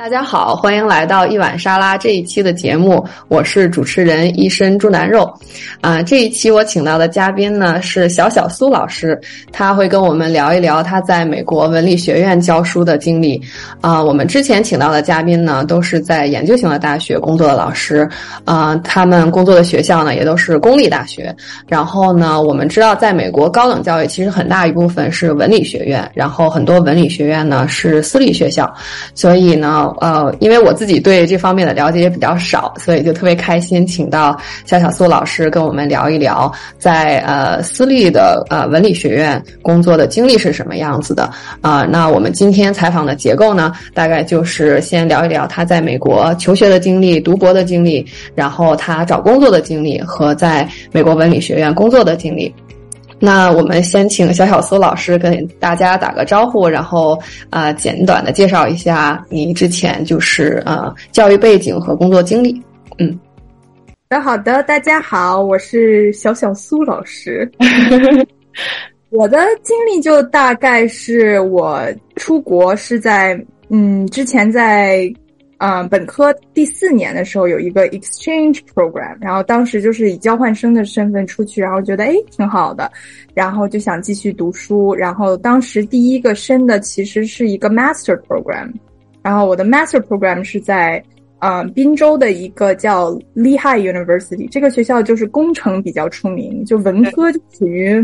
[0.00, 5.30] 大家好，欢迎来到一碗沙拉这一期的节目，我是主持人一身猪腩肉。
[5.82, 9.20] 啊，这一期我请到的嘉宾呢是小小苏老师，
[9.52, 13.38] 他会跟我们聊一聊他在美国文理学院教书的经历。
[13.82, 18.08] 啊，我们之前请到的嘉宾呢都是在研究型的大学工作的老师，
[18.46, 21.36] 啊，他们工作的学校呢也都是公立大学。
[21.68, 28.74] 然后呢，我们知道在美国高等教育其实很大一部分是文理学院，然后很多文理学院呢是私立学校，
[29.14, 29.88] 所以呢。
[30.00, 41.30] 呃，因为我自己对这方面的了解也比较少，所以就特别开心，请到小小苏老师跟我们聊一聊，在呃私立的呃文理学院工作的经历是什么样子的
[41.60, 41.86] 啊。
[41.90, 48.04] 那我们今天采访的结构呢，大概就是先聊一聊他在美国求学的经历、读博的经历，
[48.34, 52.54] 然后他找工作的经历和在美国文理学院工作的经历。
[53.22, 57.20] 那我们先请小小苏老师跟大家打个招呼，然后
[57.50, 62.60] 啊，简短的介绍一下你之前就是呃教育背景和工作经历。
[62.98, 63.18] 嗯，
[64.08, 67.50] 好的，好的，大家好，我是小小苏老师。
[69.10, 71.82] 我的经历就大概是我
[72.16, 75.12] 出国是在嗯之前在。
[75.62, 82.90] 嗯，本科第四年的时候有一个 exchange program，然后当时就是以交换生的身份出去，然后觉得哎挺好的，
[83.34, 84.94] 然后就想继续读书。
[84.94, 88.72] 然后当时第一个申的其实是一个 master program，
[89.20, 91.02] 然后我的 master program 是在
[91.40, 98.02] 嗯滨州的一个叫 Lehigh University，这个学校就是工程比较出名，就文科就属于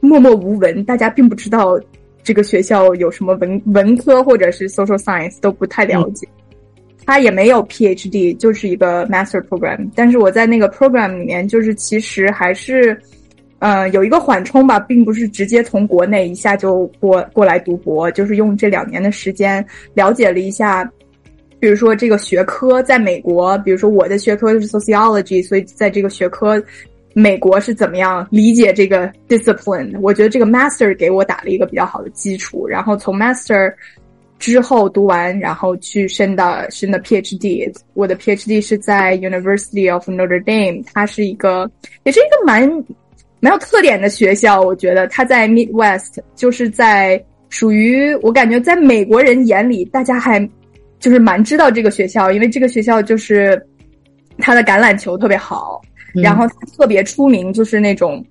[0.00, 1.78] 默默无闻，大家并不知道
[2.22, 6.26] 这个学校有什么文文科或者是 social science 都不太了解。
[7.06, 9.88] 他也没有 PhD，就是一个 Master Program。
[9.94, 13.00] 但是我在那个 Program 里面，就是其实还是，
[13.60, 20.84] 呃，有一个缓冲吧，并不是直接从国内一下就过过来读博，就是用这两年的时间了解了一下，
[21.60, 26.60] 比如说这个学科在美国，比如说我的学科是 Sociology，所以在这个学科，
[27.14, 29.96] 美国是怎么样理解这个 discipline？
[30.00, 33.72] 我觉得这个 Master 给我打了一个比较好的基础，然后从 Master。
[34.38, 37.72] 之后读完，然后去申的申的 PhD。
[37.94, 41.70] 我的 PhD 是在 University of Notre Dame，它是一个，
[42.04, 42.68] 也是一个蛮
[43.40, 44.60] 蛮有特点的学校。
[44.60, 50.38] 我觉得它在 Midwest，就是在属于我感觉在美国人眼里，大家还
[51.00, 53.60] 就是蛮知道这个学校，因为这个学校就是
[54.38, 55.80] 它的橄榄球特别好，
[56.14, 58.24] 然后特别出名，就是那种。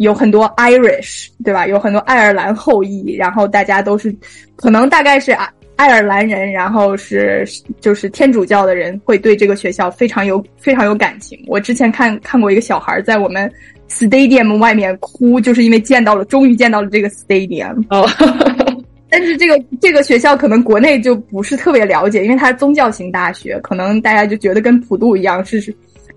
[0.00, 1.66] 有很多 Irish，对吧？
[1.66, 4.14] 有很多爱尔兰后裔，然后大家都是，
[4.56, 5.46] 可能大概是爱
[5.76, 7.46] 爱尔兰人，然后是
[7.80, 11.38] 就是天主教的人会对这个学校非常有非常有感情。
[11.46, 13.50] 我之前看看过一个小孩在我们
[13.90, 17.84] stadium 外面哭，就是因为见到了，终于见到了这个 stadium。
[17.90, 18.08] 哦，
[19.10, 25.60] 但是这个这个学校可能国内就不是特别了解，因为它是宗教型大学，可能大家就觉得跟普渡一样是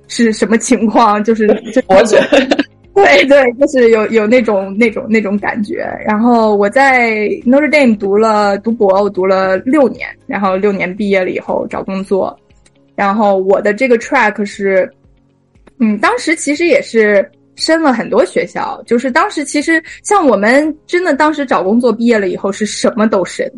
[0.08, 1.22] 是什么情况？
[1.22, 2.64] 就是就我觉得。
[2.96, 5.84] 对对，就是有有那种那种那种感觉。
[6.06, 12.38] 然后我在 Notre Dame 读了读博，我读了六年，然后六年毕业了以后找工作。
[12.96, 14.88] 然后我的这个 track 是，
[15.80, 23.52] 嗯，当时其实也是申了很多学校，就是当时其实像我们真的当时找工作毕业了以后是什么都申，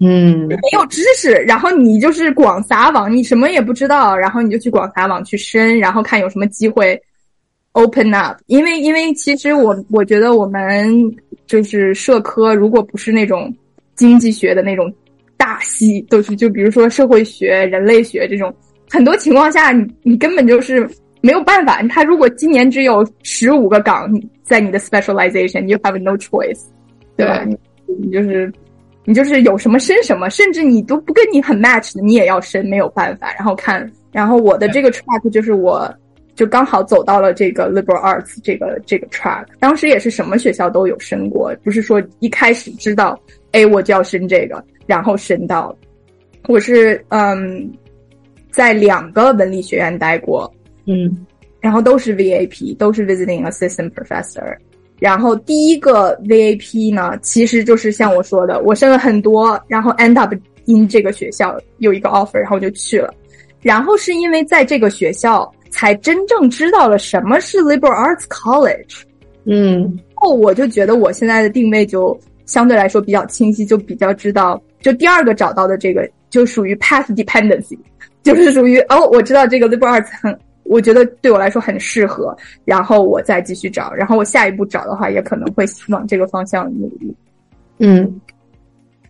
[0.00, 7.00] 嗯，没有知识，然后你就是广撒网，你什么也不知道，然后你就去广撒网去申，然后看有什么机会。
[7.76, 10.90] Open up，因为因为其实我我觉得我们
[11.46, 13.54] 就是社科，如果不是那种
[13.94, 14.90] 经济学的那种
[15.36, 18.50] 大系，都是就比如说社会学、人类学这种，
[18.88, 20.88] 很多情况下你你根本就是
[21.20, 21.82] 没有办法。
[21.82, 24.10] 他如果今年只有十五个岗
[24.42, 26.62] 在你的 specialization，you have no choice，
[27.14, 27.44] 对吧？
[27.44, 27.58] 你
[28.00, 28.50] 你就是
[29.04, 33.34] 你就是有什么升什么，甚至你都不跟你很 match 的，你也要升，没有办法。
[33.34, 35.94] 然后看，然后我的这个 track 就是我。
[36.36, 43.18] 就刚好走到了这个 liberal arts 这个这个 track，当时也是什么学校都有申过，不是说一开始知道，
[43.52, 45.74] 哎，我就要申这个，然后申到，
[46.46, 47.72] 我是嗯，
[48.50, 50.52] 在两个文理学院待过，
[50.84, 51.26] 嗯，
[51.58, 54.54] 然后都是 VAP，都是 visiting assistant professor，
[55.00, 60.34] 然后第一个 VAP 呢，其实就是像我说的，我申了很多，然后 end up
[60.66, 63.14] in 这个学校有一个 offer，然后就去了，
[63.62, 65.50] 然后是因为在这个学校。
[65.70, 69.02] 才真正知道了什么是 liberal arts college，
[69.44, 77.78] 嗯，后我就觉得我现在的定位就相对来说比较清晰，就比较知道，就第二个找到的这个就属于 path dependency，
[78.22, 87.14] 就是属于哦，我知道这个 liberal arts 很，我觉得对我来说很适合，然后我再继续找，然后我下一步找的话也可能会往这个方向努力，
[87.78, 88.20] 嗯。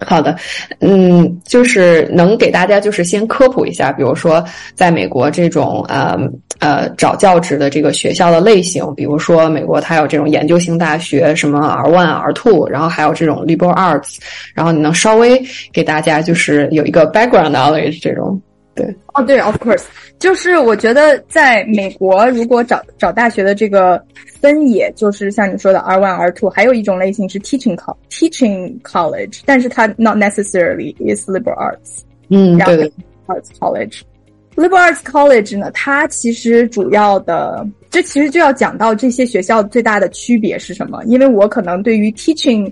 [0.01, 0.37] 好的，
[0.81, 4.45] 嗯，就是能给大家就是先科普一下，比如说
[4.75, 6.19] 在美国这种呃
[6.59, 14.17] 呃找教职的这个学校的类型，比如说美国它有这种研究型大学，什么 R one、R two，然后还有这种 liberal arts，
[14.55, 18.41] 然后你能稍微给大家就是有一个 background knowledge 这种。
[18.77, 19.85] 对，哦，对，of course，
[20.19, 24.01] 就是我觉得在美国，如果找找大学的这个
[24.41, 32.03] 分野，就是像你说的 R one、R two，还有一种类型是 teaching co teaching college，但是它 not necessarily is liberal arts。
[32.29, 32.93] 嗯，对对
[33.27, 42.71] ，arts college，liberal arts college 呢，它其实主要的，这其实就要讲到这些学校最大的区别是什么，因为我可能对于 teaching。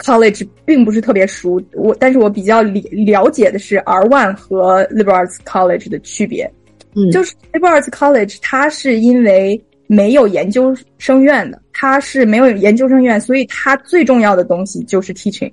[0.00, 6.50] College 并不是特别熟，我但是我比较了了解的是 R One 和 Liberal Arts College 的区别。
[6.94, 15.52] 嗯，就是 Liberal Arts College 它是因为没有研究生院的，它是没有研究生院，所以它最重要的东西就是 teaching。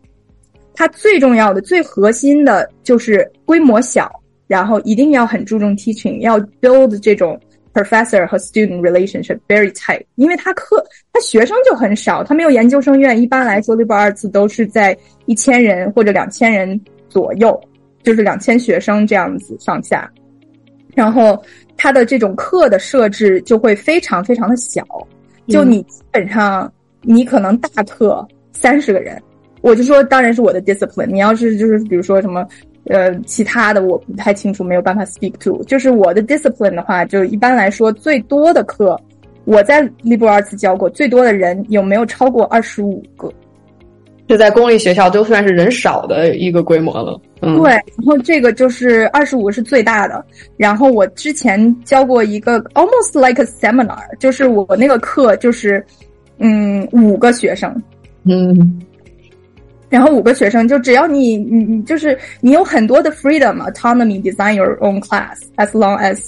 [0.73, 4.11] 它最重要的、最核心的就是规模小，
[4.47, 7.39] 然后一定要很注重 teaching，要 build 这种。
[7.77, 10.83] Professor 和 student relationship very tight，因为他课
[11.13, 13.21] 他学生就很少，他没有研究生院。
[13.21, 14.97] 一般来说，liberal arts 都是在
[15.27, 17.59] 一千人或者两千人左右，
[18.01, 20.11] 就是两千学生这样子上下。
[20.95, 21.39] 然后
[21.77, 24.83] 他的这种课的设置就会非常非常的小，
[25.47, 26.71] 就你基本上
[27.03, 29.21] 你可能大课三十个人，
[29.61, 31.05] 我就说当然是我的 discipline。
[31.05, 32.43] 你要是就是比如说什么。
[32.89, 35.63] 呃，其他的我不太清楚，没有办法 speak to。
[35.63, 38.99] 就是我的 discipline 的话，就一般来说，最多的课
[39.45, 43.31] 我在 liberal arts 教过，最多的人有没有超过二十五个？
[44.27, 47.17] 这在公立学校都算是人少的一个规模了。
[47.41, 47.71] 嗯，对。
[47.71, 50.23] 然后这个就是二十五是最大的。
[50.57, 55.81] 然后我之前教过一个 almost like a seminar，就是我那个课就是
[56.39, 57.73] 嗯五个学生。
[58.25, 58.81] 嗯。
[59.89, 66.19] 然后五个学生，就只要你你你就是你有很多的 freedom autonomy design your own class as long as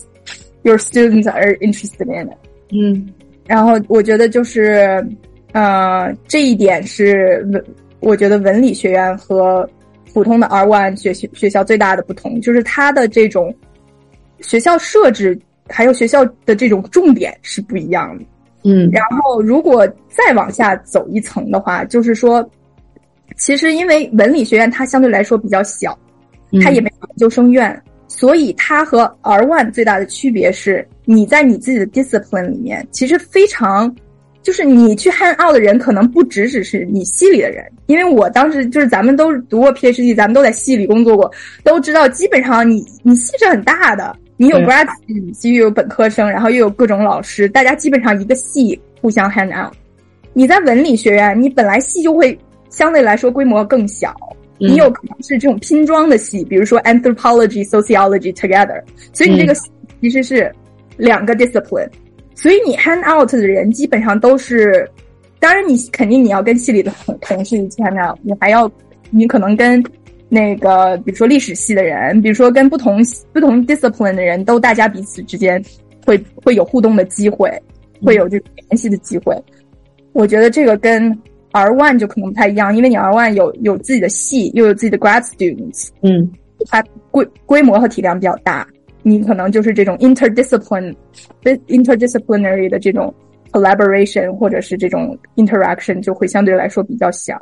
[0.63, 2.37] your students are interested in it。
[2.71, 3.09] 嗯，
[3.45, 5.05] 然后我觉得就是
[5.51, 7.65] 呃这一点是文
[7.99, 9.69] 我觉得文理学院和
[10.13, 13.53] 普通的 R one 学学学校最大的不同，就是它的这种
[14.39, 18.23] 学校设置还有学校的这种重点是不一样的。
[18.63, 22.49] 嗯，然后如果再往下走一层的话，就是说。
[23.37, 25.97] 其实，因为文理学院它相对来说比较小，
[26.61, 33.95] 它也没有研究生院，所以它和 R One 最大的区别是，你在你自己的 discipline 里面，其实非常，
[34.41, 41.31] 就是你去 hang out 的人可能不只只是你系里的人，因为我当时就是咱们都读过 PhD，咱们都在系里工作过，
[41.63, 49.73] 都知道基本上你你系是很大的，你有 grad students，又有本科生，然后又有各种老师，大家基本上一个系互相 hang out。
[50.33, 52.37] 你在文理学院，你本来系就会。
[52.79, 54.15] 相对来说规模更小，
[54.57, 58.81] 你有可能是这种拼装的系，比如说 anthropology、sociology together，
[59.11, 59.53] 所以你这个
[59.99, 60.49] 其实是
[60.95, 61.89] 两个 discipline，
[62.35, 64.89] 所以你 hand out 的人基本上都是，
[65.39, 68.71] 当然你肯定你要跟系里的同同事一起 hand out，你还要
[69.09, 69.83] 你可能跟
[70.29, 73.01] 那个比如说历史系的人，比如说跟不同
[73.33, 75.61] 不同 discipline 的人都大家彼此之间
[76.05, 77.51] 会会有互动的机会，
[78.01, 79.35] 会有这种联系的机会，
[80.13, 81.13] 我觉得这个跟。
[81.51, 86.31] R one 就可能不太一样，因为你 R one 有有自己的系，又有自己的 grad students，嗯，
[86.67, 88.67] 它规规模和体量比较大，
[89.01, 90.93] 你可能就是这种 interdiscipline
[91.43, 93.11] interdisciplinary 的这种
[93.51, 97.35] collaboration 或者是这种 interaction 就会相对来说比较小，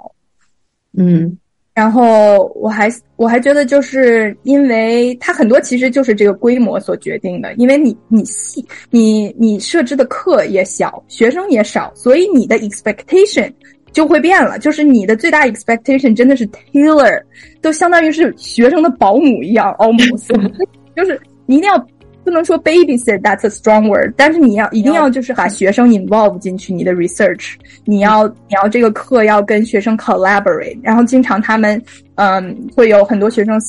[0.98, 1.38] 嗯，
[1.74, 13.52] 然后我还我还觉得就是因为它很多其实就是这个规模所决定的，因为你你系你你设置的课也小，学生也少，所以你的 expectation。
[13.92, 17.22] 就会变了，就是你的最大 expectation 真的是 Taylor，
[17.62, 20.28] 都相当于是学生的保姆一样，almost，
[20.96, 21.88] 就是你一定要
[22.24, 27.54] 不能说 babysit，that's a strong word，但是你要一定要就是把学生 involve 进去你的 research，
[27.86, 31.82] 你要你要这个课要跟学生 collaborate，然后经常他们
[32.16, 33.60] 嗯会有很多学生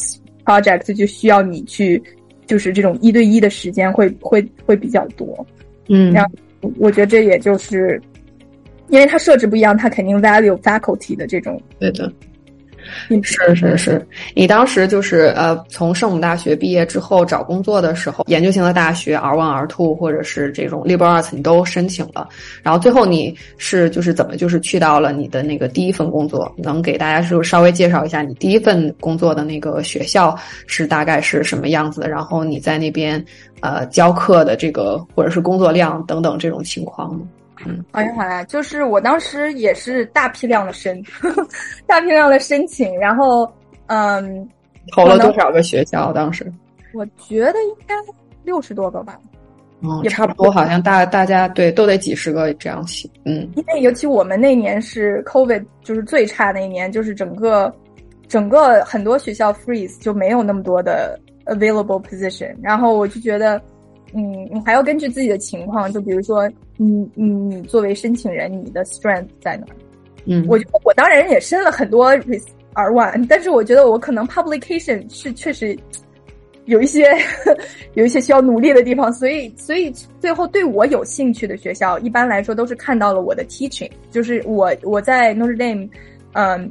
[0.45, 2.03] project 就需要你去，
[2.47, 5.47] 就是这种一对一的时间会会会比较多，
[5.89, 6.31] 嗯，然后
[6.79, 7.99] 我觉得这也就是。
[8.89, 11.61] 因为它设置不一样，它肯定 value faculty 的这种。
[11.79, 12.11] 对的，
[13.23, 14.07] 是是是。
[14.35, 22.27] 你当时就是呃，从圣母大学毕业之后找工作的时候，研究型的大学 R one R two 或者是这种 liberal arts 你都申请了，
[22.63, 26.51] 然后最后你是就是怎么就是去到了你的那个第一份工作？
[26.57, 30.35] 能给大家是稍微介绍一下你第一份工作的那个学校
[30.67, 32.09] 是大概是什么样子的？
[32.09, 33.23] 然后你在那边
[33.61, 37.21] 呃教课的这个或者是工作量等等这种情况吗？
[37.67, 41.03] 嗯，好呀好呀，就是我当时也是大批量的申，
[41.87, 43.51] 大批量的申请，然后
[43.87, 44.49] 嗯，
[44.93, 46.13] 投了多少个学校？
[46.13, 46.51] 当时
[46.95, 47.95] 我觉得应该
[48.45, 49.19] 六十多个吧。
[49.81, 53.49] 哦，差不多，好像大大家对都得几十个这样写，嗯。
[53.55, 57.73] 因为尤其我们那年是 COVID，就是最差那一年，就是整个
[58.27, 62.53] 整个很多学校 freeze 就没有那么多的 available position。
[62.61, 63.63] 然后我就觉得，
[64.15, 69.67] 嗯，你还要根据自己的情况，就比如说，你你你作为申请人，你的 strength 在哪？
[70.27, 72.07] 嗯，我觉得我当然也申了很多
[72.75, 75.79] R one，但是我觉得我可能 publication 是确实。
[76.67, 77.07] 有一些
[77.95, 85.89] 有一些需要努力的地方，所以所以最后对我有兴趣的学校，一般来说都是看到了我的 teaching，就是我我在 Notre Dame，
[86.33, 86.71] 嗯，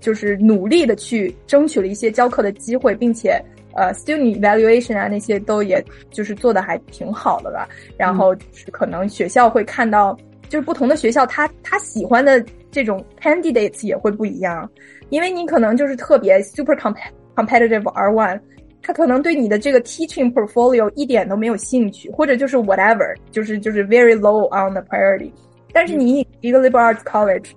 [0.00, 3.42] 就是努力的去争取了一些教课的机会，并且
[3.78, 7.68] 呃 student evaluation 啊那些都也就是做的还挺好的吧。
[7.96, 8.34] 然后
[8.70, 10.16] 可能学校会看到，
[10.48, 14.68] 就是不同的学校他他喜欢的这种 candidates 也会不一样，
[15.10, 18.40] 因为你可能就是特别 super competitive R one。
[18.80, 25.30] 他可能对你的这个 teaching portfolio 一点都没有兴趣，或者就是 whatever，就是就是 very low on the priority。
[25.72, 27.50] 但是你一个 liberal arts college，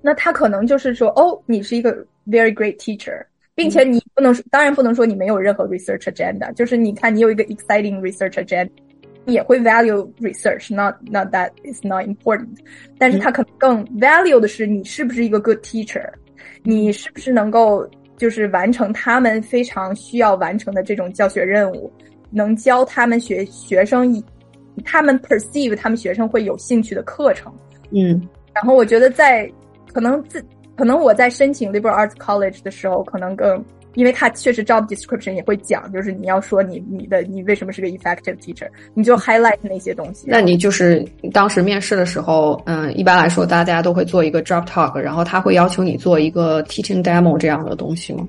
[0.00, 1.92] 那他可能就是说，哦，你是一个
[2.26, 3.20] very great teacher，
[3.58, 8.70] 并且你不能，当然不能说你没有任何 research agenda，就是你看你有一个 exciting research agenda，
[9.26, 12.46] 也会 value research，not not that is not important，
[12.96, 16.08] 但是他可能更 value 的是你是不是一个 good teacher，
[16.62, 17.88] 你是不是能够。
[18.18, 21.88] 就是完成他们非常需要完成的这种教学任务，
[22.30, 24.20] 能教他们学学生以
[24.84, 27.54] 他们 perceive 他们学生会有兴趣的课程。
[27.92, 28.20] 嗯，
[28.52, 29.48] 然后我觉得在
[29.92, 30.44] 可能自
[30.78, 33.62] 可能我在申请 liberal arts college 的时候，可能更。
[33.94, 40.26] 因为他确实 job description 也会讲，就是你要说你你的你为什么是个 effective teacher，你就 highlight 那些东西。
[40.28, 48.28] 那你就是当时面试的时候，嗯，一般来说大家都会做一个 job talk，然后他会要求你做一个 teaching demo 这样的东西吗？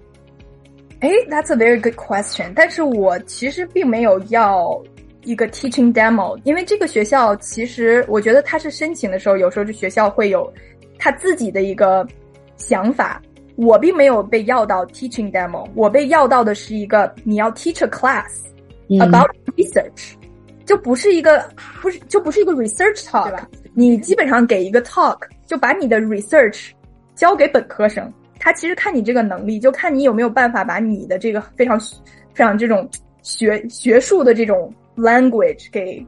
[1.01, 2.51] 哎，That's a very good question。
[2.55, 4.81] 但是我其实并没有要
[5.23, 10.51] 一个 teaching demo，因为这个学校其实我觉得他是申请的时候，有时候这学校会有
[10.97, 12.07] 他自己的一个
[12.58, 13.20] 想法。
[13.56, 18.26] 我并没有被要到 teaching demo，我被要到的是一个你要 teach a class
[19.00, 20.14] about research，
[20.64, 21.48] 就不是一个
[21.80, 23.32] 不是就不是一个 research talk，
[23.72, 26.70] 你基本上给一个 talk，就把你的 research
[27.14, 31.78] 交给本科生，他其实看你这个能力，就看你有没有办法把你的这个非常
[32.32, 32.90] 非常这种
[33.22, 36.04] 学学术的这种 language 给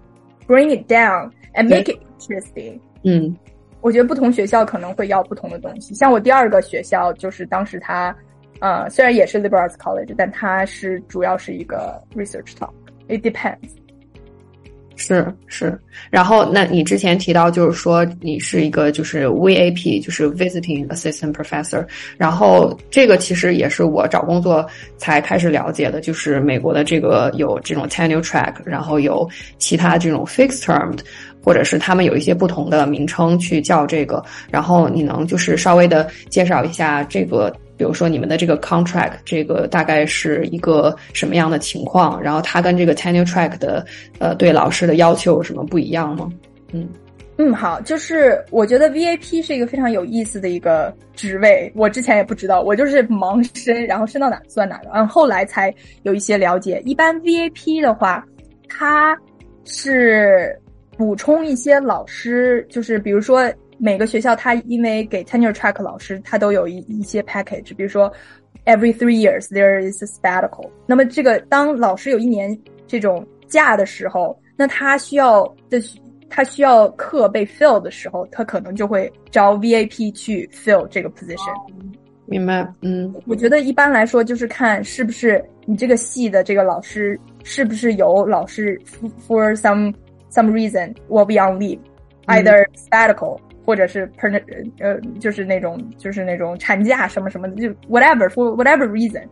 [0.49, 2.77] bring it down and make it interesting。
[3.05, 3.37] 嗯。
[3.82, 5.94] 我觉得不同学校可能会要不同的东西。
[5.94, 8.16] 像我第二个学校，就是当时他，
[8.60, 12.72] 呃，虽然也是 liberal arts college，但它是主要是一个 research talk。
[13.08, 13.72] It depends。
[14.98, 15.80] 是是，
[16.12, 21.84] 然后那你之前提到就是说你是一个就是 VAP，就是 visiting assistant professor。
[22.18, 24.64] 然后这个其实也是我找工作
[24.98, 30.96] 才开始了解的，就是美国的这个有这种 tenure track，然后有其他这种 fixed term。
[31.44, 42.22] 或者是他们有一些不同的名称去叫这个，然后你能就是稍微的介绍一下这个，比如说你们的这个 contract，这个大概是一个什么样的情况？
[42.22, 43.84] 然后它跟这个 tenure track 的
[44.20, 46.30] 呃对老师的要求有什么不一样吗？
[46.74, 46.88] 嗯
[47.38, 56.80] 嗯，好，就是我觉得 VAP 是一个非常有意思的一个职位，我之前也不知道，我就是盲申，然后申到哪算哪个，嗯，后来才有一些了解。
[56.86, 58.24] 一般 VAP 的话，
[58.70, 59.18] 它
[59.66, 60.56] 是。
[61.02, 68.14] 补充一些老师，就是比如说每个学校，他因为给 tenure track 老师，他都有一一些 package，比如说
[68.66, 70.70] every three years there is a sabbatical。
[70.86, 72.56] 那么这个当老师有一年
[72.86, 75.82] 这种假的时候，那他需要的
[76.30, 81.52] 他需要课被 fill 的时候，他可能就会招 VAP 去 fill 这个 position。
[82.28, 88.80] 明白，嗯，我觉得一般来说就是看是不是你这个系的这个老师是不是有老师
[89.28, 89.92] for some。
[90.31, 91.79] Some reason will be on leave,
[92.27, 94.43] either sabbatical 或者是 per
[94.81, 99.25] 呃就是那种就是那种产假什么什么的，就 whatever for whatever reason，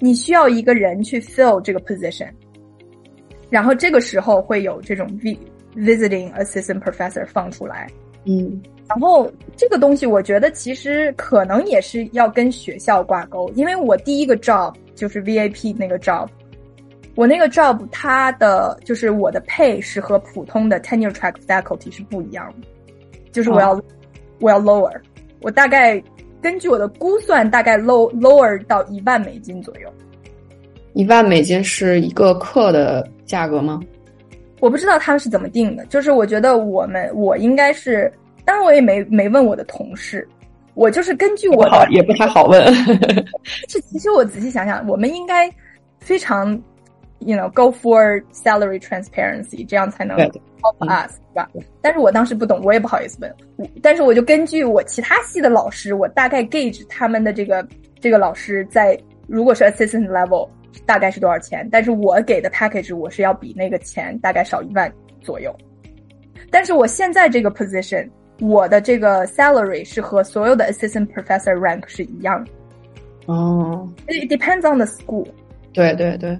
[0.00, 2.28] 你需要一个人去 fill 这个 position，
[3.48, 5.38] 然后这个时候会有这种 v
[5.76, 7.86] visiting assistant professor 放出来，
[8.24, 16.26] 嗯，然后这个东西我觉得其实可能也是要跟学校挂钩，因为我第一个 job 就是 VAP 那个 job。
[17.15, 22.67] 我那个 job，它的就是我的 pay 是和普通的 tenure track faculty 是不一样的，
[23.31, 23.81] 就是我要
[24.39, 24.91] 我要 lower，
[25.41, 26.01] 我大概
[26.41, 29.89] 根据我的估算，大概 low lower 到一万美金左右。
[30.93, 33.81] 一万美金是一个课的价格吗？
[34.59, 38.11] 我不知道他们是怎么定的，就是我觉得我们我应该是，
[38.45, 40.27] 当然我也没没问我的同事，
[40.73, 42.73] 我就是根据我的也不太好问。
[43.67, 45.49] 是， 其实我仔细想想，我们应该
[45.99, 46.57] 非常
[47.19, 51.49] ，you know go for salary transparency，这样才能 help us，是吧？
[51.81, 53.35] 但是我当时不懂，我也不好意思问。
[53.81, 57.67] 但是我就根据我其他系的老师，我大概 gauge 他们的这个
[57.99, 60.49] 这个老师在如果是 assistant level
[60.85, 64.91] 大概是多少钱，但是我给的 package 我是要比那个钱大概少一万
[65.21, 65.55] 左右。
[66.49, 68.09] 但是我现在这个 position。
[68.41, 72.51] 我的这个 salary 是和所有的 assistant professor rank 是一样的。
[73.27, 75.25] 哦，it depends on the school。
[75.71, 76.37] 对对对，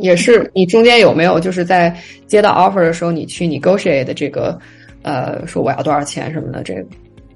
[0.00, 1.94] 也是你中间有没有就是在
[2.26, 4.58] 接到 offer 的时候，你去 negotiate 的这个，
[5.02, 6.84] 呃，说我要多少钱什么的这个？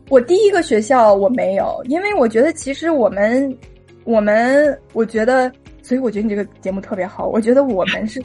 [0.09, 3.57] 我第一个学校我没有，因为我觉得其实我们
[4.05, 5.51] 我们我觉得，
[5.83, 7.29] 所以我觉得你这个节目特别好。
[7.29, 8.23] 我觉得我们是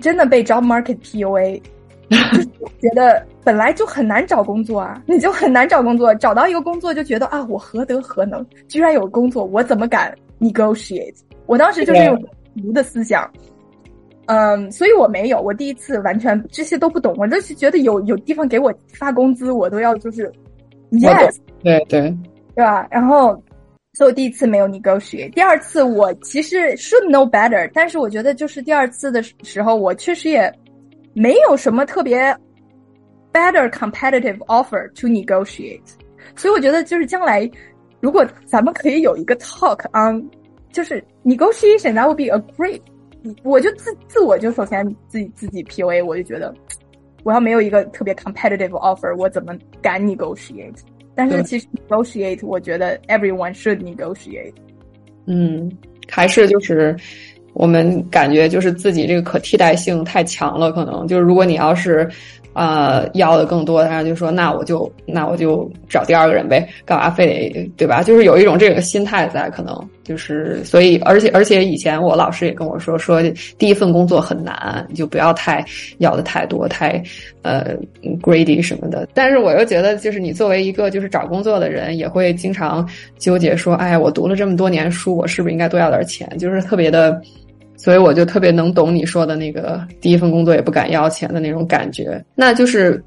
[0.00, 1.60] 真的被 job market PUA。
[2.80, 11.14] 觉得本来就很难找工作啊，你就很难找工作，找到一个工作就觉得啊，我何德何能，居然有工作，我怎么敢 negotiate？
[11.46, 12.16] 我当时就是有
[12.64, 13.30] 无的思想，
[14.26, 20.30] 嗯，所以我没有，我第一次完全这些都不懂，我就是觉得有有地方给我发工资，我都要就是
[20.90, 22.14] yes，对对
[22.54, 22.86] 对吧？
[22.90, 23.40] 然后，
[23.94, 30.52] 所以我第一次没有 negotiate，第二次我其实 should know better，但是我觉得就是第二次的时候，我确实也。
[31.18, 32.18] 没有什么特别
[33.32, 35.80] better competitive offer to negotiate，
[36.36, 37.50] 所以我觉得就是将来
[38.00, 40.22] 如果咱们可以有一个 talk on，
[40.76, 42.80] 就是 negotiation，that would be a great。
[43.42, 46.54] 我就自自我就首先自己自己 PUA，我就觉得
[47.24, 50.76] 我要没有一个特别 competitive offer，我怎么敢 negotiate？
[51.14, 54.52] 但是其实 negotiate，我觉得 everyone should negotiate。
[55.24, 55.72] 嗯，
[56.10, 56.94] 还是就是。
[57.58, 62.06] 我们感觉就是自己这个可替代性太强了，可能就是如果你要是，
[62.56, 68.02] 呃，要的更多，然后就说那我就那我就找第二个人呗，干嘛非得对吧？
[68.02, 73.22] 就是有一种这个心态在，可能就是所以，而且而且以前我老师也跟我说，说
[73.58, 75.62] 第一份工作很难，你就不要太
[75.98, 77.02] 要的太多，太
[77.42, 77.76] 呃
[78.22, 79.06] greedy 什么的。
[79.12, 86.26] 但是我又觉得，就是你作为一个就是找工作的人，也会经常纠结说，哎，我读了这么多年书，我是不是应该多要点钱？
[86.38, 87.20] 就是特别的。
[87.76, 92.24] 所以我就特别能懂你说的那个第一份工作也不敢要钱的那种感觉。
[92.34, 93.02] 那就是，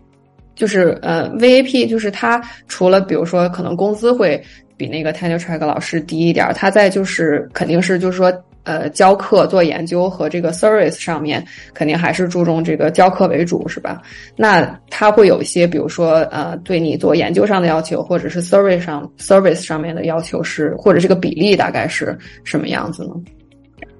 [0.56, 4.42] 就是呃，VAP 就是他除了比如说可能工资会
[4.78, 8.32] 比那个 tenure track 老师低一点，他在就是肯定是就是说
[8.64, 14.02] 呃教课做研究和这个 service 上面肯定还是注重这个教课为主是吧？
[14.36, 23.14] 那他会有一些比如说呃对你做研究上的要求，或者是 service 上 service 上面的要求是，或者这个比例大概是什么样子呢？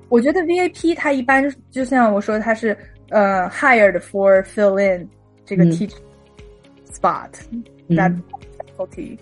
[0.10, 2.76] 我觉得 VIP 它一般就像我说，它是
[3.10, 5.08] 呃 hired for fill in
[5.46, 5.94] 这个 teach
[6.92, 7.30] spot
[7.90, 8.14] that
[8.78, 9.18] faculty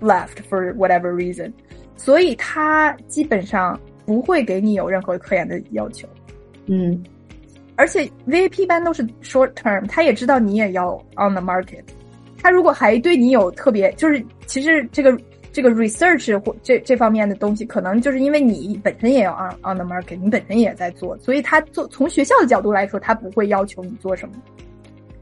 [0.00, 1.52] left for whatever reason，
[1.96, 6.08] 所以它基本上不会给你有任何科研的要求。
[6.66, 7.02] 嗯，
[7.74, 11.82] 而且 VIP 一般都是 short term，他也知道你也要 on the market，
[12.40, 15.18] 他如果还对你有特别，就是其实这个。
[15.52, 24.34] 这个 research 或这这方面的东西，可能就是因为你本身也要 on on the market，你本身也在做，所以他做从学校的角度来说，他不会要求你做什么。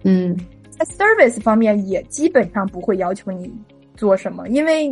[0.05, 0.37] 嗯，
[0.71, 3.53] 在 service 方面也基本上不会要求你
[3.97, 4.87] 做什么，因为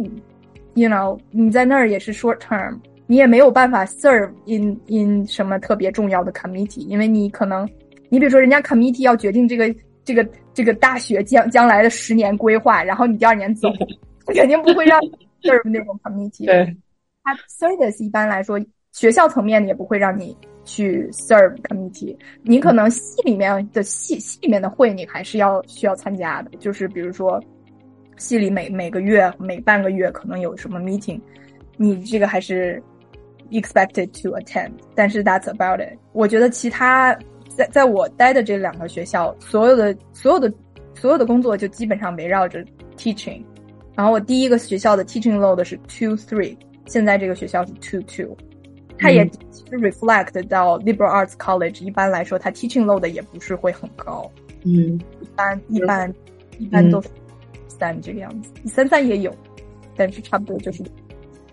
[0.75, 7.69] you know 你在那儿也是 short term，你也没有办法 serve in in 什么特别重要的 committee，因为你可能
[8.09, 9.73] 你比如说人家 committee 要决定这个
[10.05, 13.69] 这个这个大学将将来的十年规划，然后你第二年走，
[14.35, 15.01] 肯定不会让。
[15.43, 16.77] Serve 那种 committee， 对，
[17.23, 18.59] 它 service 一般来说，
[18.93, 27.43] 学校层面也不会让你去 serve committee，你可能系里面的系系里面的会，你还是要需要参加的，就是比如说
[28.17, 31.21] 系里每每个月每半个月可能有什么 meeting，
[31.77, 32.83] 你这个还是
[33.51, 35.97] expected to attend，但是 that's about it。
[36.13, 37.17] 我觉得其他
[37.57, 40.53] 在在我待的这两个学校，所有的所有的
[40.95, 42.65] 所有的工作就基本上围绕着
[42.97, 43.43] teaching。
[43.99, 46.57] 然后我第一个学校的 teaching load 是 two three，
[46.87, 48.33] 现在这个学校是 two two，
[48.97, 54.31] 它也其实 reflect 到 liberal arts college，一般来说它 teaching load 也不是会很高，
[54.65, 56.15] 嗯，一般一般
[56.59, 57.09] 一般都是
[57.67, 59.35] 三这个样子，三三也有，
[59.97, 60.81] 但是差不多就是，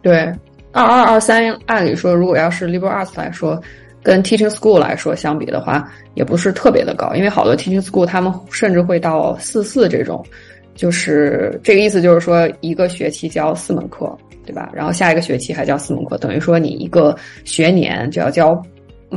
[0.04, 0.32] 对，
[0.72, 3.60] 二二二三，按理说如果要是 liberal arts 来说，
[4.04, 10.24] 跟 teaching school 来说相比的话，也不是特别的高，因为好多 teaching school 他们甚至会到四四这种。
[10.76, 14.70] 就是这个意思，就是说一个学期教四门课，对吧？
[14.74, 18.62] 然后下一个学期还教四门课，等于说你一个学年就要教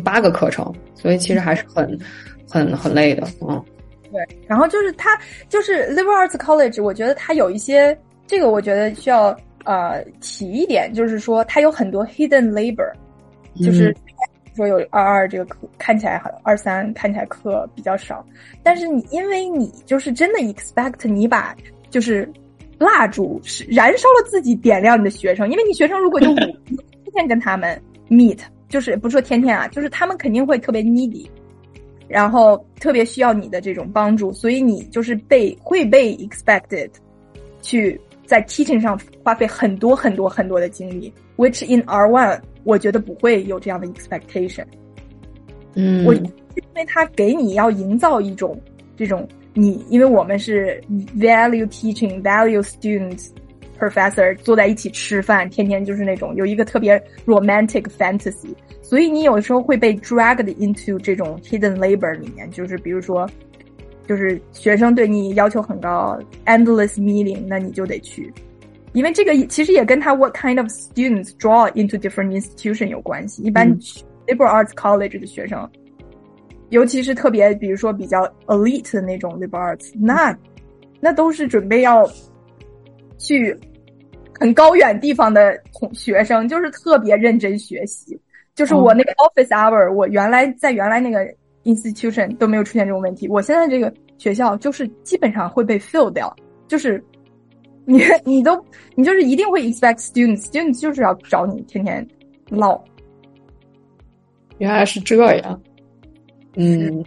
[0.05, 1.99] 八个课程，所以其实还是很
[2.49, 3.63] 很很累的，嗯。
[4.11, 5.19] 对，然后就是它
[5.51, 7.95] 就是 liberal arts college，我觉得它有一些
[8.27, 12.91] 这个我觉得需要呃提一点，就是说它有很多 hidden labor，
[13.63, 13.95] 就是
[14.59, 18.27] 说有二二这个课看起来好，二三看起来课比较少，
[18.61, 21.55] 但是你因为你就是真的 expect 你把
[21.91, 22.29] 就是
[22.77, 26.35] 蜡烛是燃烧了自己点亮你的学生，因为你学生如果就五
[26.75, 31.29] 天天跟他们 meet，就是不是说天天啊，就是他们肯定会特别 needy，
[32.09, 36.91] 然后特别需要你的这种帮助，所以你就是被会被 expected
[37.63, 42.41] 去在 teaching 上花费很多很多很多的精力，which in R one。
[42.69, 44.67] 我觉得不会有这样的 expectation，
[45.75, 48.61] 嗯，我因为他给你要营造一种
[48.95, 50.79] 这种你，因为我们是
[51.17, 53.31] value teaching value students
[53.79, 63.27] professor 坐在一起吃饭，天天就是那种有一个特别 romantic fantasy，所以你有时候会被 dragged into 这种 hidden labor 里面，就是比如说，
[64.07, 68.31] 就是学生对你要求很高，endless meeting，那你就得去。
[68.99, 73.45] 因为这个其实也跟他 what kind of students draw into different institution 有关系。
[73.45, 73.65] 一般
[74.27, 75.71] liberal arts college 的学生，
[76.71, 80.37] 尤其是特别比如说比较 elite 的那种 liberal arts，那
[80.99, 82.11] 那都是准备要
[83.19, 83.57] 去
[84.41, 88.21] 很高远地方的同学生，就是特别认真学习。
[88.57, 91.25] 就是我那个 office hour，我原来在原来那个
[91.63, 93.29] institution 都没有出现这种问题。
[93.29, 96.35] 我现在这个学校就是基本上会被 fill 掉，
[96.67, 97.01] 就是。
[97.89, 98.63] 你 你都
[98.95, 102.07] 你就是一定会 expect students，students 就是要找你天天
[102.51, 102.79] 唠。
[104.59, 105.59] 原来是这样，
[106.57, 107.03] 嗯，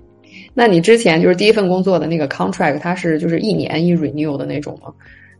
[0.55, 4.91] 那你之前就是第一份工作的那个 contract，它是就是一年一 renew 的那种吗？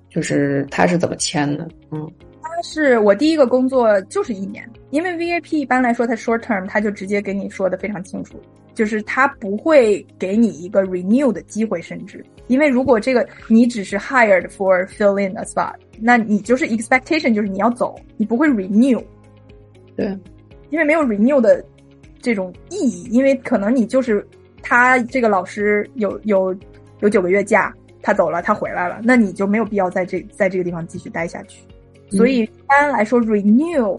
[0.10, 1.68] 就是它是怎么签的？
[1.90, 2.08] 嗯，
[2.44, 8.40] 它是我第一个工作就是一年，因为 VIP 一般来说它 short term，它就直接给你说的非常清楚。
[8.74, 19.02] 就是他不会给你一个 renew 的机会，甚至因为如果这个你只是 hired for fill in a spot，那你就是 expectation 就是你要走，你不会 renew。
[19.96, 20.06] 对，
[20.70, 21.64] 因为没有 renew 的
[22.20, 24.28] 这种意义，因为可能你就是
[24.62, 26.54] 他这个老师有有
[27.00, 31.64] 有九个月假，他走了，他回来了，那你就没有必要在这在这个地方继续待下去。
[32.10, 33.98] 所以一般来说，renew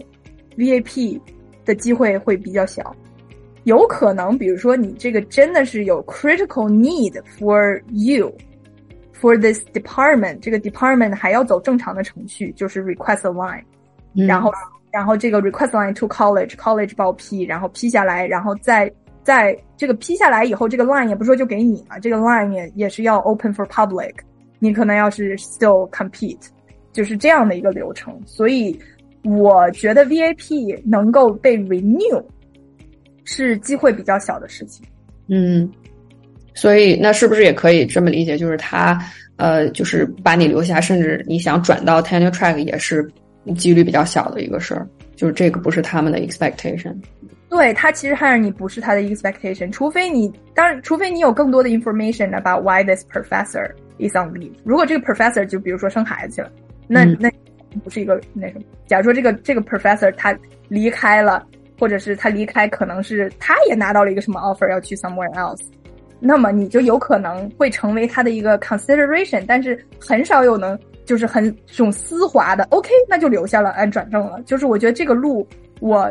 [0.57, 1.19] VAP
[1.65, 2.95] 的机会会比较小。
[3.65, 8.29] 有可能，比如说你这个真的是有 critical need for you
[9.21, 13.63] for this department，这个 department 还要走正常的程序，就是 request line，
[14.27, 14.51] 然后
[14.91, 18.91] 然后这个 request line to college，college 报批，然后批下来，然后再
[19.23, 24.13] 在这个批下来以后，这个 line 也不是说就给你了，这个 line 也也是要 open for public，
[24.59, 26.47] 你可能要是 still compete，
[26.91, 28.21] 就是这样的一个流程。
[28.25, 28.77] 所以
[29.23, 32.21] 我觉得 VAP 能够被 renew。
[33.25, 34.85] 是机会比较小的事情，
[35.27, 35.71] 嗯，
[36.53, 38.37] 所以那是不是也可以这么理解？
[38.37, 38.99] 就是他
[39.37, 43.09] 呃，就是把你留下，甚至你想转到 tenure track 也是
[43.55, 46.95] 几率比较小的一个事儿，就是这个不是他们的 expectation。
[47.49, 54.53] 对他其实还是你不是他的 expectation，除非你当然，除非你有更多的 information about why this professor is on leave。
[54.63, 56.51] 如果这个 professor 就比如说生孩子去了，
[56.87, 57.29] 那那
[57.83, 58.61] 不是一个那什么。
[58.87, 61.45] 假如说这个这个 professor 他离开了。
[61.83, 65.59] 或者是他离开，可能是他也拿到了一个什么 offer 要去 somewhere else，
[66.17, 74.41] 那么你就有可能会成为他的一个 consideration，但是很少有能就是很这种丝滑的 OK，那就留下了，按转正了。
[74.43, 75.45] 就是我觉得这个路，
[75.81, 76.09] 我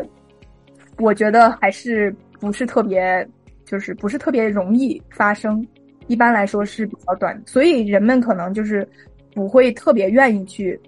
[0.98, 3.26] 我觉得还是不是特别，
[3.64, 5.66] 就是不是特别容易发生，
[6.06, 8.86] 一般来说是比较短，所以人们可能就是
[9.34, 10.78] 不会特别愿意去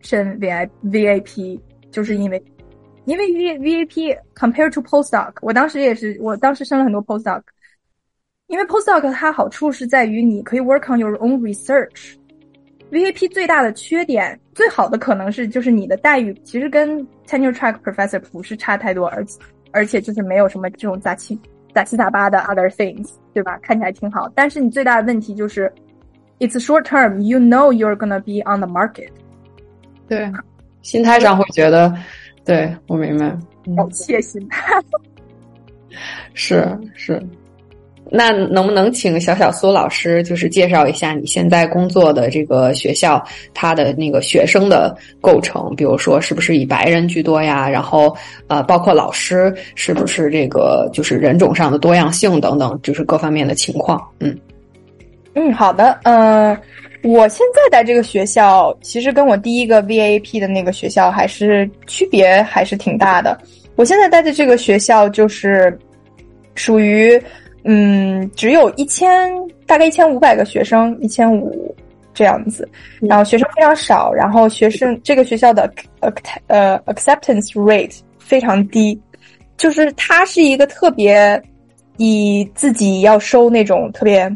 [0.00, 2.42] 申 V I V A P，就是因为。
[3.06, 7.40] 因为 V V A P compared to postdoc，我当时也是，我当时升了很多 postdoc。
[8.48, 12.14] 因为 postdoc 它好处是在于你可以 work on your own research。
[12.90, 19.38] V A P 最大的缺点，最好的可能是就是你的待遇其实跟 tenure track professor 不是差太多，而且
[19.72, 21.36] 而且就是没有什么这种杂七
[21.74, 23.58] 杂七杂八的 other things，对吧？
[23.62, 25.72] 看起来挺好，但是你最大的问题就是
[26.38, 29.10] ，it's short term，you know you're gonna be on the market。
[30.08, 30.32] 对，
[30.82, 31.92] 心态上会觉得。
[32.46, 33.36] 对，我明白。
[33.76, 34.80] 好切心态，
[36.32, 37.20] 是是。
[38.08, 43.20] 那能不能请小小苏老师，就是介绍一下你现在工作的这个学校，
[43.52, 45.74] 它的那个学生的构成？
[45.74, 47.68] 比如说，是不是以白人居多呀？
[47.68, 54.00] 然后，呃，包括老师是不是这个就是人种上的多样性等等，就是各方面的情况？
[54.20, 54.38] 嗯
[55.34, 56.56] 嗯，好的，嗯。
[57.02, 63.38] 我现在在这个学校，其实跟我第一个 VAP 的那个学校还是区别还是挺大的。
[63.76, 65.78] 我现在待的这个学校就是
[66.54, 67.20] 属于，
[67.64, 69.30] 嗯，只有一千
[69.66, 71.76] 大概一千五百个学生，一千五
[72.14, 72.68] 这样子，
[73.00, 75.70] 然后学生非常少，然后学生这个学校的
[76.46, 78.98] 呃 acceptance rate 非常低，
[79.58, 81.40] 就是它是一个特别
[81.98, 84.28] 以自己要收那种特别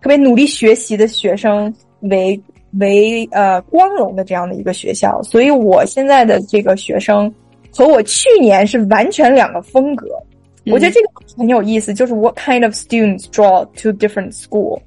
[0.00, 2.40] 特别努力学习的学生为
[2.78, 7.32] 为呃光荣的这样的一个学校，所以我现在的这个学生
[7.72, 10.06] 和我去年是完全两个风格。
[10.70, 14.80] 我觉得这个很有意思，就是 What kind of students draw to different school？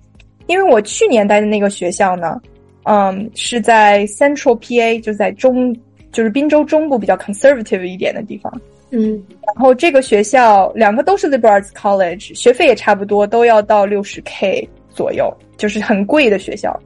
[0.48, 2.40] 因为我去年待的那个学校呢，
[2.84, 5.76] 嗯，是在 Central PA，就在中，
[6.12, 8.62] 就是滨州中部比较 conservative 一点的地方。
[8.92, 16.78] 嗯，然后这个学校两个都是 liberal arts college，学费也差不多，都要到六十 K 左右，就是很贵的学校。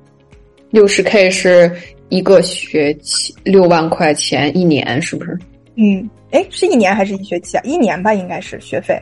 [0.75, 1.71] 六十 K 是
[2.09, 5.39] 一个学期六万块钱一年，是不是？
[5.77, 6.09] 嗯。
[6.31, 7.61] 哎，是一年还是一学期啊？
[7.63, 9.01] 一年吧，应该是学费。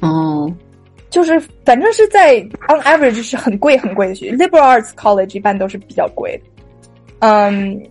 [0.00, 0.54] 哦，
[1.08, 6.44] 就是反正是在 on average 是很贵很贵的学 liberal arts college 一般都是比较贵的。
[7.20, 7.82] 嗯，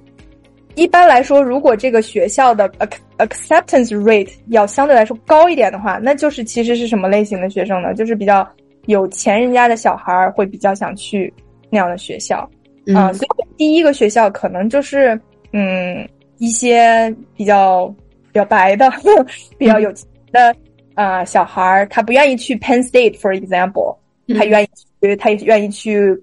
[0.76, 2.70] 一般来说，如果这个学校的
[3.18, 7.96] acceptance rate 要相对来说高一点的话，那就是其实是什么类型的学生呢？
[7.96, 8.48] 就是比较
[8.86, 11.34] 有钱人家的小孩会比较想去
[11.72, 12.48] 那样的学校
[12.96, 13.12] 啊。
[13.14, 15.20] 所以第一个学校可能就是
[15.52, 17.94] 嗯一些比较。
[18.32, 18.92] 比较白的，
[19.60, 20.56] 比较有钱的
[20.96, 23.96] 啊小孩儿，他不愿意去 Penn State，for example，
[24.36, 24.68] 他愿意
[25.00, 26.20] 去，他也愿意去，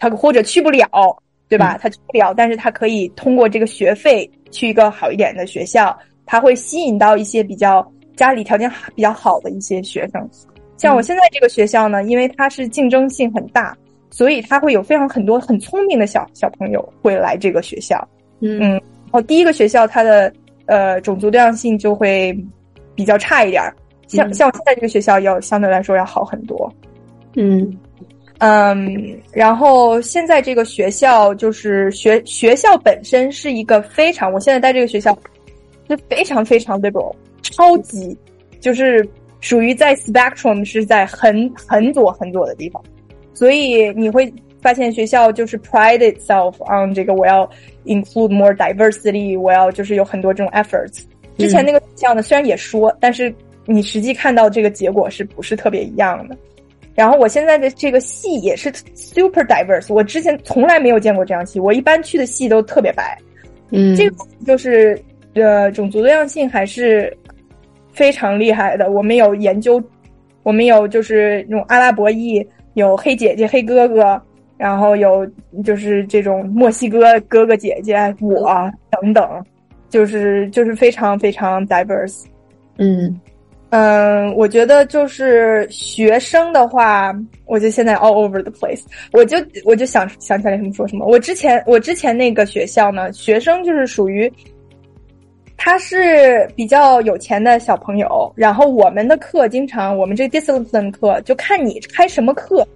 [0.00, 0.88] 他或者去不了，
[1.48, 1.78] 对吧？
[1.80, 10.28] 他去不了，但是他可以通过这个学费去一个好一点的学校，他会吸引到一些比较家里条件比较好的一些学生。
[10.76, 13.78] 像我现在这个学校呢，因为它是竞争性很大，
[14.14, 17.96] 所以他会有非常很多很聪明的小小朋友会来这个学校。
[18.40, 20.32] 嗯，然后第一个学校它的。
[20.66, 22.34] 呃，种族多样性就会
[22.94, 26.72] 比较差一点儿，像像我现在这个学校要相对来说要好很多。
[27.34, 27.70] 嗯
[28.38, 35.14] 嗯，然后现在这个学校就是学学校本身是一个非常，我现在在这个学校
[35.86, 38.16] 是非常非常 liberal，超级
[38.58, 39.06] 就是
[39.40, 42.82] 属于在 spectrum 是在很很左很左的地方，
[43.34, 44.32] 所以你会。
[44.64, 47.46] 发现学校就是 pride itself on 这个，我要
[47.84, 51.02] include more diversity，我要就是有很多这种 efforts。
[51.36, 53.30] 之前那个学校呢，虽然也说，但是
[53.66, 56.36] 你实际看到这个结果是不是特别一样的？
[56.94, 63.18] 然后我现在的这个系也是 super diverse，我之前从来没有见过这样系，我一般去的系都特别白。
[63.68, 64.16] 嗯，这个
[64.46, 64.98] 就是
[65.34, 67.14] 呃种族多样性还是
[67.92, 68.90] 非常厉害的。
[68.90, 69.78] 我们有研究，
[70.42, 72.42] 我们有就是那种阿拉伯裔，
[72.74, 74.20] 有黑姐姐、黑哥哥。
[74.56, 75.28] 然后有
[75.64, 78.48] 就是这种墨西哥哥哥姐姐，我
[78.88, 79.44] 等等，
[79.90, 82.22] 就是就是非常非常 diverse。
[82.78, 83.20] 嗯
[83.70, 87.12] 嗯，我觉得就是学生的话，
[87.46, 88.82] 我觉得现在 all over the place。
[89.12, 91.04] 我就我就想想起来什么说什么。
[91.04, 94.32] 我之前我之前那个学校呢，学生就是属于
[95.64, 102.68] 他是比较有钱的小朋友，然后我们的课经常我们这 discipline 课就看你开什么课。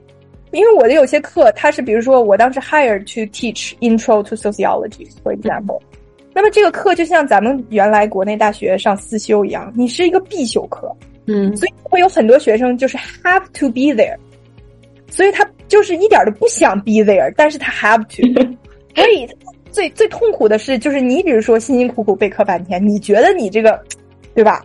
[0.53, 5.79] 因为我的有些课，他是比如说我当时 hired to teach intro to sociology，for example，
[6.33, 10.91] 那么这个课就像咱们原来国内大学上思修一样，你是一个必修课，
[11.27, 14.17] 嗯，所以会有很多学生就是 have to be there，
[15.11, 18.23] 所以他就是一点都不想 be there，但是他 have to，
[18.97, 19.29] 所以
[19.71, 23.81] 最最痛苦的是，就是你比如说辛辛苦苦备课半天，你觉得你这个，
[24.35, 24.65] 对吧？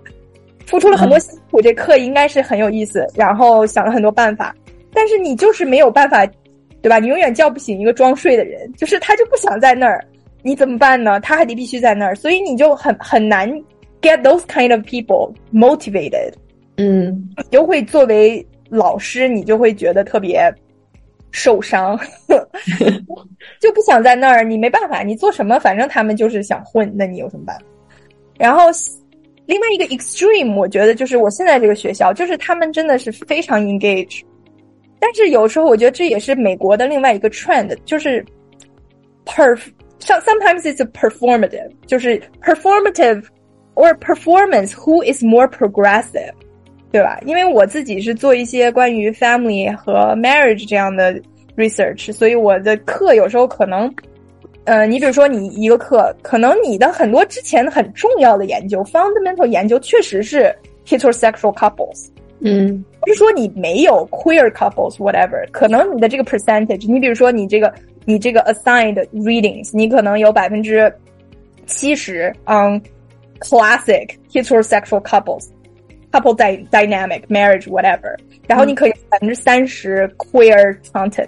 [0.66, 4.56] 付出了很多辛苦，这课应该是很有意思，然后想了很多办法。
[4.94, 6.26] 但是你就是没有办法，
[6.82, 7.00] 对吧？
[7.00, 10.04] 你永远叫不醒一个装睡的人，就是他就不想在那儿，
[10.42, 11.20] 你怎么办呢？
[11.20, 13.50] 他还得必须在那儿，所以你就很很难
[14.02, 16.32] get those kind of people motivated。
[16.78, 20.52] 嗯，就会作为老师，你就会觉得特别
[21.34, 22.00] 受伤，
[23.60, 24.44] 就不想在那儿。
[24.44, 27.66] 你没办法，你做什么，反正他们就是想混，那你有什么办法？
[28.38, 28.68] 然后
[29.46, 34.22] 另外一个 extreme，我觉得就是我现在这个学校，就是他们真的是非常 engage。
[35.00, 38.24] 但是有时候我觉得这也是美国的另外一个 trend，就是
[39.26, 39.60] perf
[40.00, 43.24] sometimes it's a performative，就是 performative
[43.76, 46.32] or performance who is more progressive，
[46.94, 47.20] 对吧？
[47.26, 51.20] 因为我自己是做一些关于 family 和 marriage 这样的
[51.58, 53.92] research，所以我的课有时候可能，
[54.66, 62.10] 呃，你比如说你一个课，可能你的很多之前很重要的研究 fundamental 研究确实是 heterosexual couples。
[62.42, 67.74] 嗯，不是说你没有 queer couples whatever，可能你的这个 percentage，你比如说你这个
[68.06, 70.94] 你这个 assigned readings，你可能有百分之
[71.66, 72.80] 七十 on
[73.40, 75.02] classic heterosexual
[76.14, 76.36] couples，couple
[76.70, 78.16] dynamic marriage whatever，
[78.48, 81.28] 然后你可以百分之三十 queer content，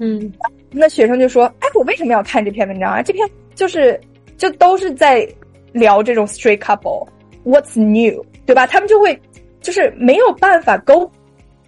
[0.00, 0.32] 嗯，
[0.70, 3.02] 那学生就说：“哎，我为什么要看这篇文章啊？
[3.02, 3.98] 这篇就是
[4.36, 5.26] 就都是在
[5.72, 8.66] 聊这种 straight couple，what's new，对吧？
[8.66, 9.16] 他们就会
[9.60, 11.10] 就是没有办法 go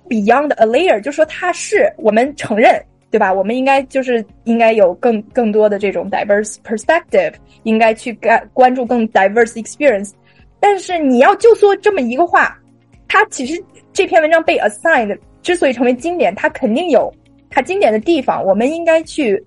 [0.09, 3.33] beyond a layer，就说他是我们承认，对吧？
[3.33, 10.11] 我们应该就是应该有更更多的这种 diverse perspective，应该去关关注更 diverse experience。
[10.61, 12.57] 但是你要就说这么一个话，
[13.09, 17.13] 他其实这篇文章被 assigned 之所以成为经典，它肯定有。”
[17.49, 19.43] 它经典的地方，我们应该去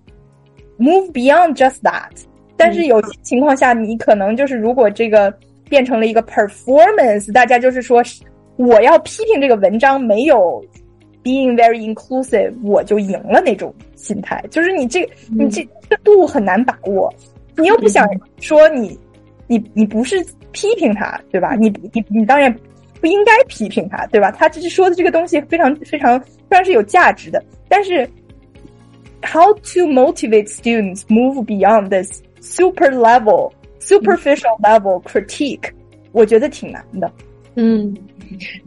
[0.79, 2.09] move beyond just that。
[2.57, 5.31] 但是有些情况下，你可能就是如果这个
[5.69, 8.01] 变成了一个 performance，大家就是说
[8.55, 10.63] 我要批评这个文章没有
[11.23, 14.43] being very inclusive，我就赢了那种心态。
[14.49, 17.13] 就是你这你这这度很难把握，
[17.57, 18.07] 你又不想
[18.39, 18.97] 说你
[19.49, 21.55] 你你不是批评他，对吧？
[21.55, 22.55] 你你你当然
[23.01, 24.31] 不应该批评他，对吧？
[24.31, 27.43] 他这是说的这个东西非常非常非常是有价值的。
[27.67, 28.07] 但是
[29.23, 35.71] ，how to motivate students move beyond this super level, superficial level critique，
[36.11, 37.11] 我觉得挺难的。
[37.55, 37.93] 嗯，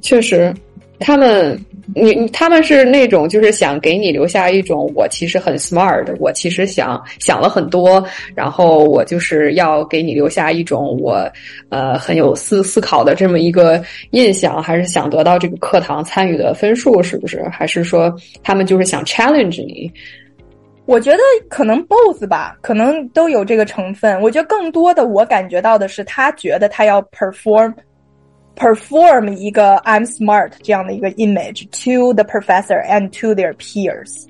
[0.00, 0.52] 确实，
[0.98, 1.58] 他们，
[1.94, 8.02] 你他们是那种就是想给你留下一种我其实很 smart，我其实想想了很多，
[8.34, 11.28] 然后我就是要给你留下一种我
[11.70, 17.42] 呃很有思思考的这么一个印象，还是想得到这个课堂参与的分数，是不是？
[17.50, 18.14] 还是说
[18.44, 19.92] 他们就是想 challenge 你？
[20.86, 21.18] 我觉得
[21.48, 24.20] 可能 both 吧，可能都有这个成分。
[24.20, 27.72] 我觉得更多的我感觉到的是，他觉得他要 perform。
[28.55, 34.25] perform 一个 I'm smart 这样的一个 image to the professor and to their peers，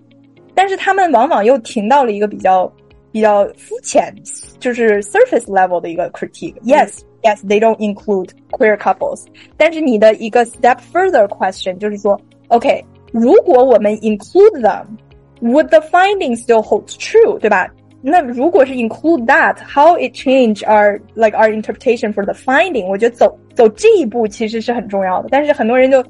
[0.54, 2.72] 但是他们往往又停到了一个比较
[3.12, 4.14] 比较肤浅，
[4.60, 9.26] 就是 surface level 的一个 critique。Yes, yes, they don't include queer couples。
[9.56, 17.40] 但是你的一个 step further question 就是说，OK，如果我们 include them，would the findings still hold true？
[17.40, 17.68] 对吧？
[18.02, 22.86] 那如果是 include that，how it change our like our interpretation for the finding？
[22.88, 26.05] 我觉得走 走这一步其实是很重要的，但是很多人就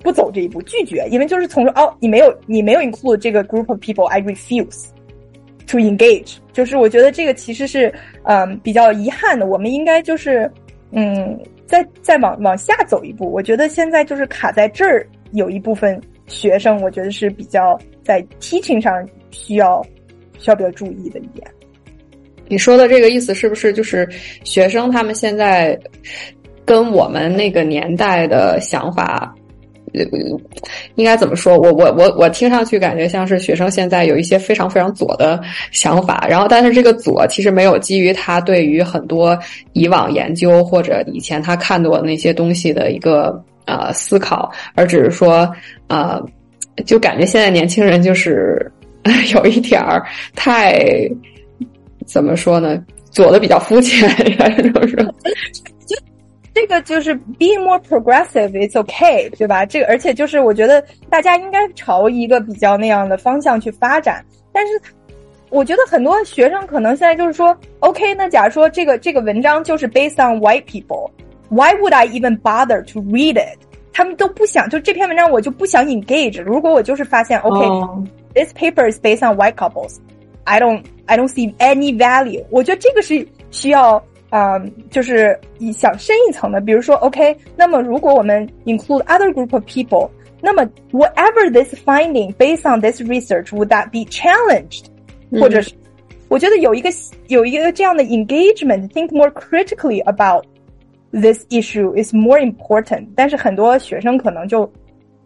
[0.00, 4.86] 不走这一步，拒绝，因为就是从哦，你没有你没有 include 这个 group of people，I refuse
[5.68, 6.36] to engage。
[6.52, 7.92] 就是我觉得这个其实是
[8.24, 10.50] 嗯比较遗憾的，我们应该就是
[10.90, 13.30] 嗯再再往往下走一步。
[13.30, 19.84] 我觉得现在就是卡在这儿，有一部分学生，我觉得是比较在 teaching 上需要。
[20.38, 21.46] 需要比较注意的一点，
[22.48, 24.08] 你说的这个意思是不是就是
[24.42, 25.78] 学生他们现在
[26.64, 29.34] 跟我们那个年代的想法，
[30.94, 31.58] 应该怎么说？
[31.58, 39.38] 我我我我听上去感觉像是学生现在有一些非常非常左的想法，然后但是这个左其实没有基于他对于很多
[39.72, 45.50] 以往研究或者以前他看过的那些东西的一个呃思考，而只是说
[45.88, 46.22] 呃，
[46.86, 48.70] 就感觉现在年轻人就是。
[49.34, 50.00] 有一点儿
[50.36, 50.80] 太
[52.06, 52.80] 怎么说呢？
[53.10, 54.08] 左的比较肤浅，
[54.54, 54.96] 是不是？
[56.80, 59.66] 就这个就是 being more progressive, it's okay，对吧？
[59.66, 64.24] 这个而且就是我觉得大家应该朝一个比较那样的方向去发展。
[64.52, 64.80] 但是
[65.50, 73.58] 我觉得很多学生可能现在就是说，OK，那假如说这个这个文章就是 based on white people，why would I even bother to read it？
[73.92, 76.42] 他们都不想，就这篇文章我就不想 engage。
[76.42, 78.10] 如果我就是发现 OK。
[78.34, 79.96] This paper is based on white couples.
[80.44, 82.42] I don't, I don't see any value.
[82.48, 85.39] 我觉得这个是需要，嗯，就是
[85.73, 86.59] 想深一层的。
[86.59, 90.09] 比如说，OK，那么如果我们 include other group of people，
[90.41, 94.85] 那么 whatever this finding based on this research would that be challenged？、
[95.31, 95.71] 嗯、或者是，
[96.27, 96.89] 我觉得有一个
[97.27, 100.45] 有一个这样的 engagement，think more critically about
[101.11, 103.07] this issue is more important。
[103.15, 104.69] 但是很多学生可能就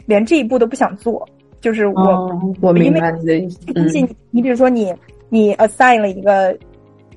[0.05, 1.27] 连这一步都不想做。
[1.59, 3.59] 就是我，我明白你的意思。
[3.67, 4.91] 东西，你比如说你，
[5.29, 6.57] 你 assign 了一个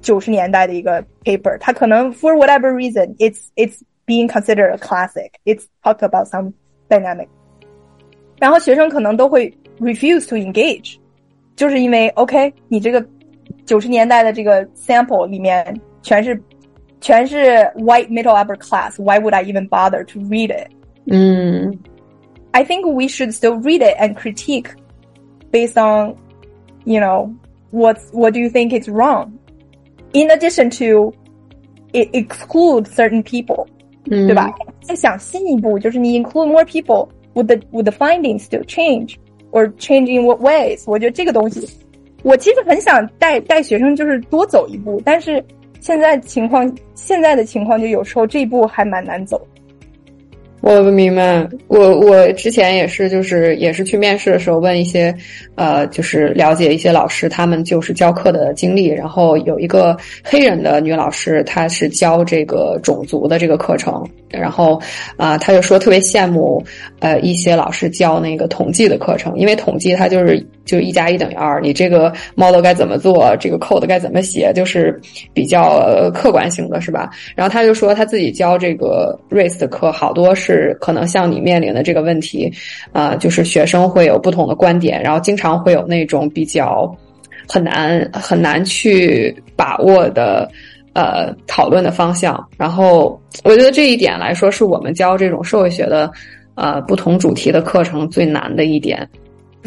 [0.00, 6.52] 九十年代的一个 paper，它可能 for whatever reason，it's it's being considered a classic，it's talk about some
[6.88, 7.28] dynamic，
[8.38, 10.96] 然后学生可能都会 refuse to engage，
[11.56, 13.04] 就是因为 OK，你这个
[13.64, 16.40] 九十年代的这个 sample 里面全是
[17.00, 17.38] 全是
[17.76, 20.68] white middle upper class，why would I even bother to read it？
[21.06, 21.78] 嗯。
[22.56, 24.68] I think we should still read it and critique
[25.50, 26.14] based on,
[26.84, 27.34] you know,
[27.72, 29.32] what what do you think is wrong?
[30.13, 31.13] In addition to
[31.93, 33.67] it exclude certain people,
[34.09, 34.51] 嗯、对吧？
[34.81, 39.15] 再想进一步，就是你 include more people, would the would the findings still change
[39.51, 40.83] or change in what ways？
[40.87, 41.67] 我觉得这个东西，
[42.23, 45.43] 我其实很想带带学生就是多走一步，但是
[45.79, 49.39] 现在情况现在的情况就有时候这一步还蛮难走。
[50.61, 55.13] 我不明白，我我之前也是，就是也是去面试的时候问一些，
[55.55, 64.81] 呃，就是了解一些老师他们就是教课的经历，然后有一个黑人的女老师，她是教这个种族的这个课程，然后
[65.15, 66.61] 啊，她就说特别羡慕
[66.99, 75.01] 呃一些老师教那个统计的课程，因为统计它就是就一加一等于二，你这个 model 该怎么做，这个 code 该怎么写，就是
[75.33, 77.09] 比较客观性的是吧？
[77.35, 80.77] 然后他就说他自己教这个 race 的课，好多是。
[80.79, 82.51] 可能像你面临的这个问题，
[82.91, 86.89] 啊，就是学生会有不同的观点，然后经常会有那种比较
[87.47, 90.49] 很难很难去把握的
[90.93, 92.47] 呃讨论的方向。
[92.57, 96.11] 然后我觉得这一点来说，是我们教这种社会学的
[96.55, 99.07] 呃不同主题的课程最难的一点。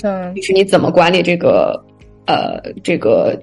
[0.03, 1.79] 嗯，就是你怎么管理这个。
[2.25, 3.37] 呃，这个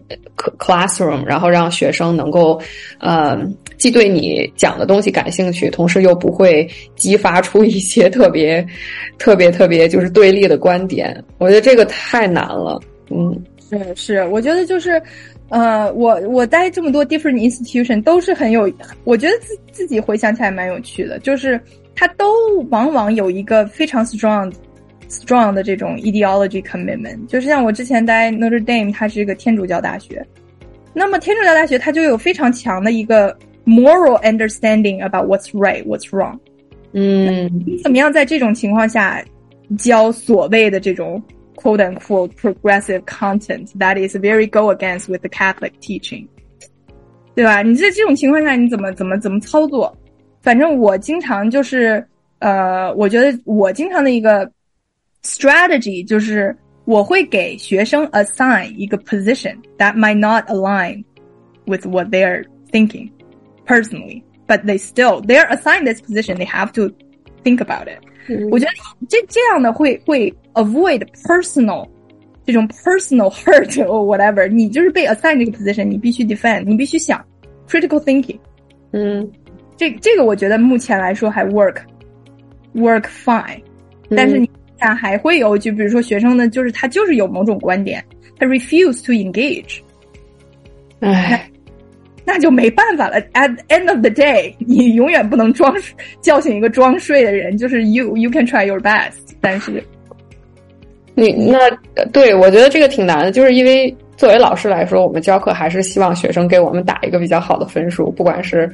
[0.58, 2.60] classroom，然后让学生能够，
[2.98, 3.38] 呃，
[3.78, 8.66] 既对你讲的东西感兴趣，同时又不会激发出一些特别、
[9.20, 11.22] 特别、特别就是对立的观点。
[11.40, 12.80] 我觉得这个太难了。
[13.10, 13.38] 嗯，
[13.70, 15.00] 是是，我觉得就是，
[15.50, 18.72] 呃，我我待这么多 different institution 都是很有，
[19.04, 21.60] 我觉得自自己回想起来蛮有趣的，就是
[21.94, 22.34] 它都
[22.70, 24.50] 往往有一个非常 strong。
[25.10, 30.26] Strong 的这种 ideology commitment，就是像我之前待 Notre Dame，它是一个天主教大学，
[30.94, 33.36] 那么天主教大学它就有非常强的一个
[33.66, 36.38] moral understanding about what's right, what's wrong。
[36.94, 39.24] 嗯，你怎么样在这种情况下
[39.78, 41.22] 教所谓的这种
[41.56, 46.28] quote unquote progressive content that is very go against with the Catholic teaching，
[47.36, 47.62] 对吧？
[47.64, 49.96] 你在这种情况下你怎么怎么怎么操作？
[50.42, 52.06] 反正我经常就是
[52.40, 54.50] 呃，我觉得我经常的一个。
[55.23, 56.55] strategy 就是
[56.85, 61.03] 我会给学生 assign 一个 position that might not align
[61.67, 63.11] with what they're thinking
[63.67, 66.37] personally, but they still they're assigned this position.
[66.37, 66.91] They have to
[67.43, 68.01] think about it.
[68.51, 68.73] 我觉得
[69.09, 71.89] 这这样的会会 avoid personal
[72.45, 74.47] 这种 personal hurt or whatever。
[74.47, 77.25] 你就是被 assign 这个 position，你必须 defend，你必须想
[77.67, 78.39] critical thinking。
[78.93, 79.27] 嗯，
[79.77, 81.79] 这这个我觉得目前来说还 work
[82.75, 83.63] work fine，
[84.11, 84.51] 但是你。
[84.80, 88.04] 下还会有，就比如说学生呢，就是他就是有某种观点，
[88.38, 89.80] 他 refuse to engage，
[91.02, 91.50] 唉，
[92.26, 93.22] 那就没办法了。
[93.34, 95.76] At the end of the day， 你永远不能装
[96.22, 99.84] 叫醒一个装睡的人，就是 you you can try your best，但是
[101.16, 101.58] 你那
[102.12, 103.96] 对我觉得这个挺难的，就是因为。
[104.20, 108.70] 作为老师来说，我们教课还是希望学生给我们打一个比较好的分数，不管是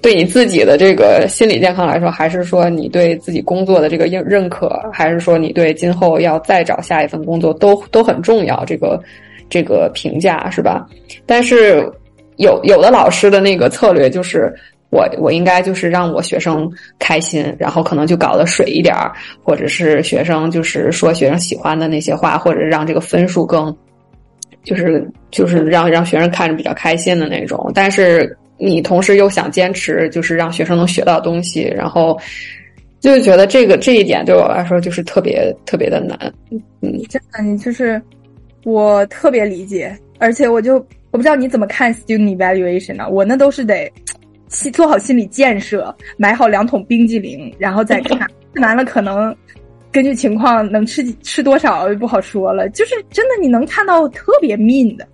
[0.00, 8.64] 对你自己的这个心理健康来说，还是说你对自己工作的这个认认可，还是说你对今后要再找下一份工作都都很重要。
[8.64, 8.98] 这个
[9.50, 10.86] 这个评价是吧？
[11.26, 11.86] 但是
[12.36, 14.50] 有有的老师的那个策略就是，
[14.88, 16.66] 我我应该就是让我学生
[16.98, 23.76] 开心，然后可能就搞得水一点儿，或者是学生就是说学生喜欢的那些话，或者让这个分数更。
[24.66, 32.18] 就是就是让让学生看着比较开心的那种，但是你同时又想坚持，就是让学生能学到东西，然后
[32.98, 36.18] 就觉得这个这一点对我来说就是特别特别的难。
[36.50, 38.02] 嗯，真的，你就是
[38.64, 40.74] 我特别理解，而且我就
[41.12, 43.08] 我不知道你怎么看 student evaluation 呢？
[43.08, 43.88] 我那都是得
[44.72, 49.32] 做好心理建设，买好两桶冰激凌，然后再看，看完了可能。
[49.96, 55.08] 根据情况能吃吃多少不好说了，就是真的你能看到特别 mean 的，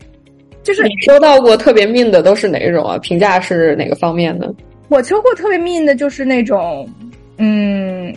[0.65, 2.99] 就是你收到过特别 mean 的都是哪种啊？
[2.99, 4.53] 评价是哪个方面的？
[4.89, 6.85] 我收过特别 mean 的，就是那种，
[7.39, 8.13] 嗯，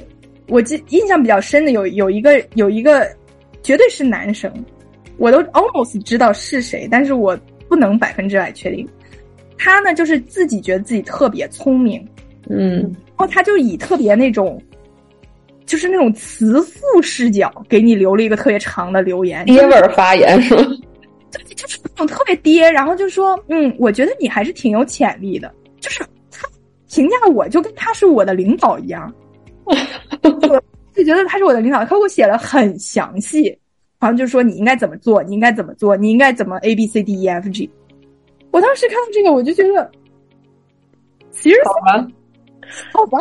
[0.48, 3.08] 我记印象比较深的有有一个有一个
[3.62, 4.52] 绝对是男生，
[5.18, 7.38] 我都 almost 知道是谁，但是我
[7.70, 8.84] 不能百分之百确定。
[9.56, 12.04] 他呢就是自己觉得自己特别聪明，
[12.50, 14.60] 嗯，然后他就以特别那种。
[15.66, 20.64] 就是那种慈父视角，给你留了一个特别长的留言，爹味儿发言是吗？
[21.32, 25.52] 就是那种特别爹，然后就说，嗯，我觉得你还是挺有潜力的。
[25.80, 26.48] 就是他
[26.90, 29.14] 评价我，就跟他是我的领导一样，
[30.94, 33.58] 就觉得他是我的领导，他给我写了很详细，
[34.00, 37.70] 好像就说你应该怎么做，你应该怎么做，你应该怎么 A B C D E F G。
[38.52, 39.92] 我当时看到这个，我就觉得，
[41.32, 42.08] 其实好吧，
[42.94, 43.20] 好吧。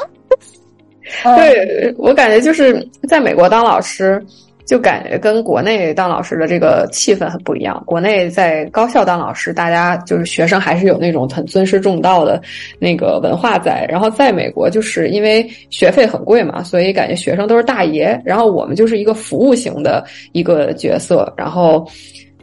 [1.22, 4.24] 对我感觉就是在美国当老师，
[4.64, 7.82] 就感觉跟国内当老师的这个气氛很不一样。
[7.86, 12.40] 国内在高校当老师，大家就是学生还是有那种很尊师重道的
[12.78, 13.86] 那个文化在。
[13.88, 18.18] 然后在美国，就是因为学费很贵嘛，所以感觉学生都是大爷。
[18.24, 20.02] 然后我们就是一个服务型的
[20.32, 21.86] 一个角色，然后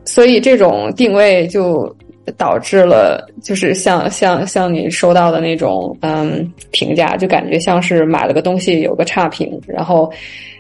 [0.06, 1.94] 所以这种定位就
[2.38, 10.12] 导致了就是像像像你收到的那种嗯评价，就感觉像是买了个东西有个差评，然后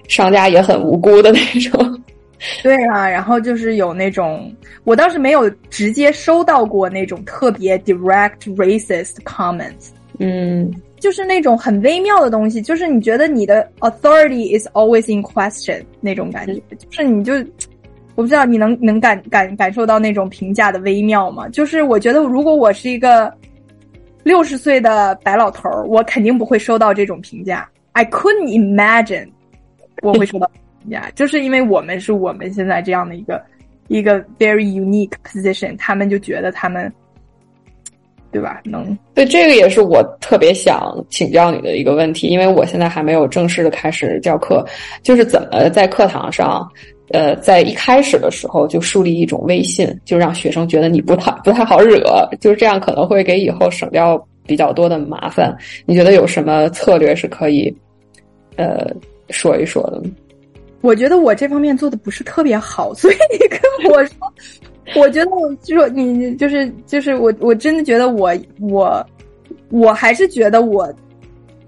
[0.07, 2.01] 商家也很无辜的那种。
[2.63, 4.51] 对啊，然后就是有那种，
[4.83, 17.33] 我倒是没有直接收到过那种特别 direct racist comments，嗯，就是那种很微妙的东西，就是你觉得你的 authority is always in question 那种感觉，就是你就
[18.15, 21.47] 我不知道你能能感感感受到那种评价的微妙吗？
[21.49, 23.33] 就是我觉得如果我是一个
[24.23, 27.67] 六十岁的白老头儿，我肯定不会收到这种评价。
[27.93, 29.29] I couldn't imagine
[30.01, 30.49] 我会收到。
[30.81, 33.39] 评价， 就是因为我们是我们现在这样的一个
[33.87, 36.91] 一个 very unique position，他们就觉得他们，
[38.31, 38.59] 对吧？
[38.63, 44.65] 能对这个也是我特别想请教你的一个问题，因为我现在还没有正式的开始教课，
[45.03, 46.67] 就是怎么在课堂上，
[47.13, 52.01] 呃，在一开始的时候就树立一种威信，就让学生觉得你不太不太好惹，
[52.39, 55.55] 就是这样可能会给以后省掉比较多的麻烦。
[55.85, 57.73] 你觉得有什么策略是可以
[58.55, 58.87] 呃
[59.29, 60.01] 说一说的？
[60.81, 63.59] 我觉得我这方面做的不是特别好，所以你跟
[63.91, 64.33] 我说，
[64.95, 69.05] 我觉得我就说你就是就是我我真的觉得我我
[69.69, 70.91] 我还是觉得我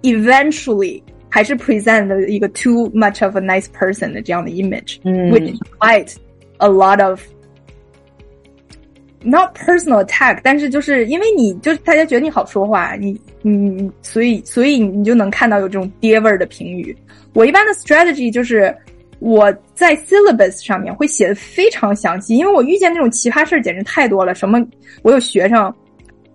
[0.02, 1.02] eventually
[1.34, 6.14] 还是 present 的一个 too much of a nice person 的这样的 image，嗯，which quite
[6.58, 7.20] a lot of
[9.24, 16.96] not personal attack，但是就是因为你就是大家觉得你好说话，你你所以所以你就能看到有这种爹味儿的评语。
[17.34, 18.72] 我一般的 strategy 就是。
[19.20, 24.36] 我在 syllabus 上面会写的非常详细，因为我遇见那种奇葩事儿简直太多了。
[24.36, 24.62] 什么，
[25.02, 25.74] 我有学生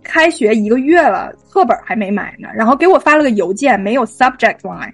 [0.08, 4.90] 开学一个月了，课本还没买呢，然后给我发了个邮件，没有 subject line，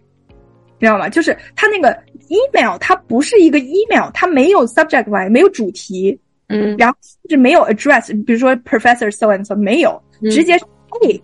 [0.81, 1.09] 知道吗？
[1.09, 1.97] 就是他那个
[2.29, 10.65] email，它不是一个 email，它没有 subject line，没有主题，嗯，然后甚至没有 address，比如说 professor so and so，没有，直接是
[11.03, 11.23] A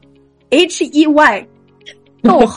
[0.50, 1.48] H E Y，
[2.22, 2.56] 逗号，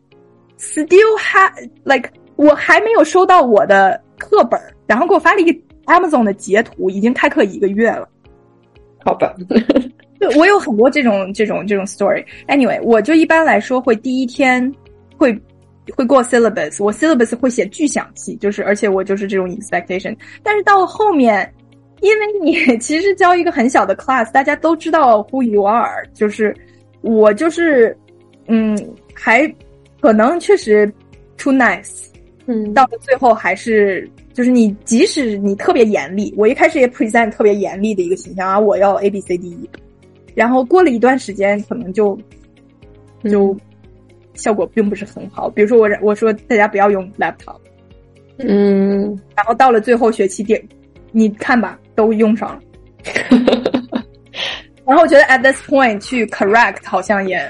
[0.58, 1.50] still have
[1.82, 2.10] like。
[2.38, 8.08] 我还没有收到我的课本，然后给我发了一个 Amazon 的截图，已经开课一个月了。
[9.04, 9.34] 好吧，
[10.18, 12.24] 对我有很多这种这种这种 story。
[12.46, 14.72] Anyway，我就一般来说会第一天
[15.16, 15.32] 会
[15.94, 20.16] 会过 syllabus，我 syllabus 会写巨详细，就是而且我就是这种 expectation。
[20.42, 21.52] 但是到后面，
[22.00, 26.54] 因为你 其实教一个很小的 class，大家都知道 who you are，就是
[27.00, 27.96] 我就是
[28.46, 28.76] 嗯，
[29.14, 29.46] 还
[30.00, 30.92] 可能确实
[31.36, 32.06] too nice。
[32.46, 39.68] 嗯，到了最后还是就是你，即使你特别严厉，我一开始也 present 特别严厉的一个形象啊，我要 A B C D E，
[40.34, 42.18] 然后过了一段时间，可能就
[43.24, 43.56] 就
[44.34, 45.48] 效果并不是很好。
[45.50, 47.58] 比如说我我说大家不要用 laptop，
[48.38, 50.62] 嗯，然后到了最后学期点，
[51.12, 52.60] 你看吧，都用上了。
[54.86, 57.40] 然后我觉得 at this point 去 correct 好像也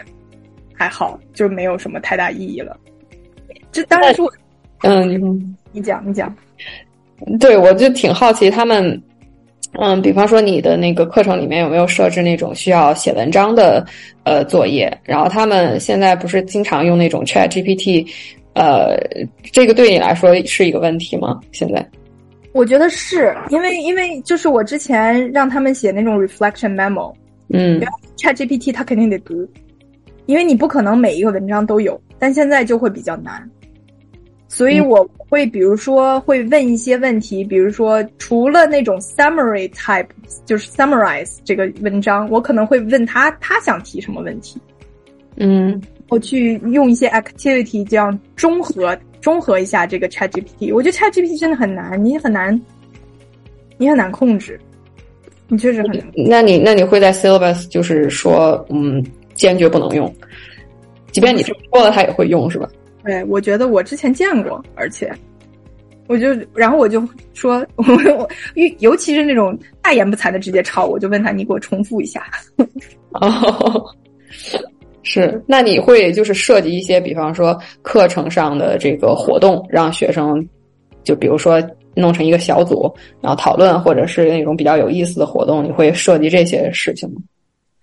[0.75, 2.77] 还好，就没有什么太大意义了。
[3.71, 4.33] 这当然是我。
[4.83, 6.35] 嗯，你讲，你讲。
[7.41, 9.03] 对，我就挺好奇他们，
[9.73, 13.87] 嗯，比方说你的那个课程里面有没有设置那种需要写文章的
[14.25, 14.91] 呃作业？
[15.05, 18.07] 然后他们现在不是经常用那种 Chat GPT，
[18.55, 18.97] 呃，
[19.53, 21.39] 这个对你来说是一个问题吗？
[21.53, 21.87] 现在？
[22.53, 27.15] 我觉得是因为，因为就是我之前让他们写那种 reflection memo，
[27.51, 27.81] 嗯
[28.17, 29.47] ，Chat GPT 它肯定得读，
[30.27, 33.49] 因为你不可能每一个文章都有，但现在就会比较难。
[34.51, 40.09] 所以我会，比如说会问一些问题，比如说除了那种 summary type，
[40.47, 44.59] 就是 summarize 这个文章，我可能会问他他想提什么问题，
[45.37, 45.79] 嗯，
[46.09, 50.75] 我去用一些 activity 这样综合综合一下这个 Chat GPT。
[50.75, 52.59] 我觉得 Chat GPT 真的很难，你很难，
[53.77, 54.59] 你很难控制，
[55.49, 56.07] 你确实很难。
[56.27, 60.11] 那你那你会在 syllabus 就是说，嗯，坚决不能用，
[61.13, 62.67] 即便你说了，他也会用，是吧？
[63.09, 65.11] 对，我觉得我之前见过，而且，
[66.09, 67.03] 我就然后我就
[67.33, 67.85] 说， 我
[68.19, 72.23] 我尤尤其是那种大言不惭的直接抄，我就问他，你给我重复一下。
[73.19, 73.83] 哦，
[75.03, 80.47] 是，那你会就是设计一些，比方说课程上的这个活动，让学生
[81.03, 81.59] 就比如说
[81.95, 87.23] 弄成一个小组，然后讨论，或者是那种比较有意思的活动，你会设计这些事情吗？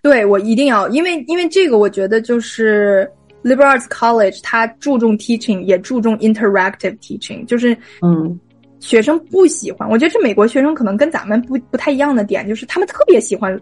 [0.03, 3.09] 对，我一定要，因为因为这个，我觉得就是。
[3.45, 8.39] Liberal Arts College 它注重 teaching，也注重 interactive teaching，就是嗯，
[8.79, 9.87] 学生不喜欢。
[9.87, 13.55] 我觉得这美国学生可能跟咱们不不太一样的点，就是他们特别喜欢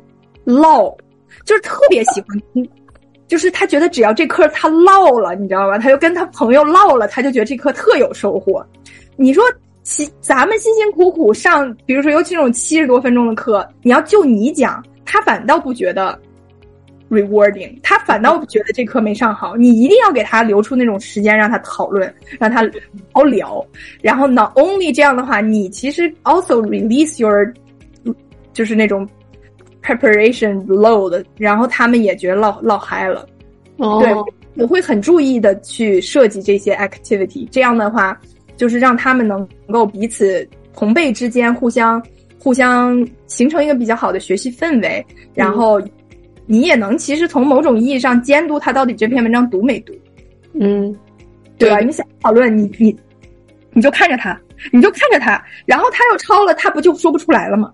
[0.46, 0.90] 唠，
[1.44, 2.66] 就是特别喜欢听，
[3.28, 5.78] 就是他觉得只要这课他唠了，你知道吧？
[5.78, 8.66] 他就跟他朋友唠了，他就觉得这课特有收获。
[9.18, 9.44] 你说，
[9.84, 16.18] 其咱们辛辛苦苦上，比如说尤其这种七十多分钟的课，你要就你讲，他反倒不觉得
[17.14, 19.56] rewarding，他反倒觉得这课没上好。
[19.56, 22.70] 你一定要给他留出那种时间让他讨论，让他好
[23.14, 23.66] 好聊。
[24.02, 27.54] 然后 not only 这样的话，你其实 also release your
[28.52, 29.08] 就是那种
[29.82, 33.28] preparation load，然后他们也觉得唠唠嗨了。
[33.78, 38.20] 哦，对，我会很注意的去设计这些 activity，这样的话
[38.56, 42.02] 就是让他们能够彼此同辈之间互相
[42.38, 45.04] 互相形成一个比较好的学习氛围，
[45.34, 45.82] 然后
[46.46, 49.94] 你也能其实从某种意义上监督他到底这篇文章读没读，
[50.54, 50.96] 嗯，
[51.58, 51.80] 对吧？
[51.80, 52.96] 你想讨论，你你
[53.72, 54.40] 你就看着他，
[54.72, 57.74] 你就看着他，然后他又抄了，他不就说不出来了吗？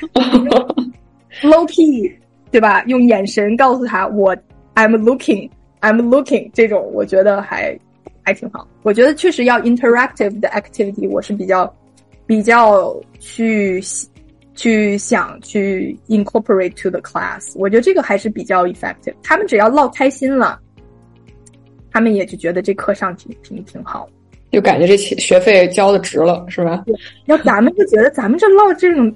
[1.42, 2.12] low key，
[2.50, 2.82] 对吧？
[2.86, 4.36] 用眼神告诉他我
[4.74, 5.48] I'm looking。
[5.80, 7.78] I'm looking 这种，我觉得还
[8.22, 8.66] 还挺好。
[8.82, 11.70] 我觉得确实要 interactive 的 activity，我是比较
[12.26, 13.82] 比较去
[14.54, 17.52] 去想去 incorporate to the class。
[17.56, 19.14] 我觉得这个还是比较 effective。
[19.22, 20.58] 他们只要唠开心了，
[21.90, 24.08] 他们也就觉得这课上挺挺挺好，
[24.50, 26.84] 就感觉这学学费交的值了，是吧？
[27.26, 29.12] 要咱们就觉得咱们这唠这种，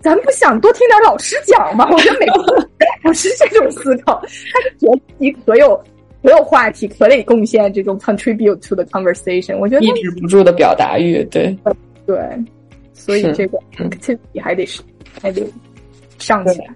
[0.00, 1.88] 咱不想多听点老师讲吗？
[1.90, 2.68] 我觉得每个。
[3.02, 5.76] 不是这种思考，他是觉得自己可有
[6.22, 9.58] 可有话题，可得贡献这种 contribute to the conversation。
[9.58, 11.56] 我觉得抑制不住的表达欲，对
[12.06, 12.16] 对，
[13.04, 14.80] 所以这个 activity 还得是
[15.20, 15.44] 还得
[16.18, 16.66] 上起来。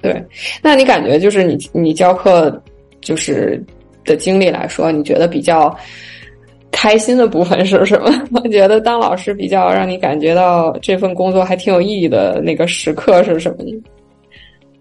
[0.00, 0.24] 对，
[0.62, 2.62] 那你感觉就是你你教课
[3.00, 3.60] 就是
[4.04, 5.76] 的经历来说，你觉得比较
[6.70, 8.12] 开心的部分是什么？
[8.34, 13.72] 我觉得当老师比较让你感觉到这份工作还挺有意义的那个时刻是什么呢？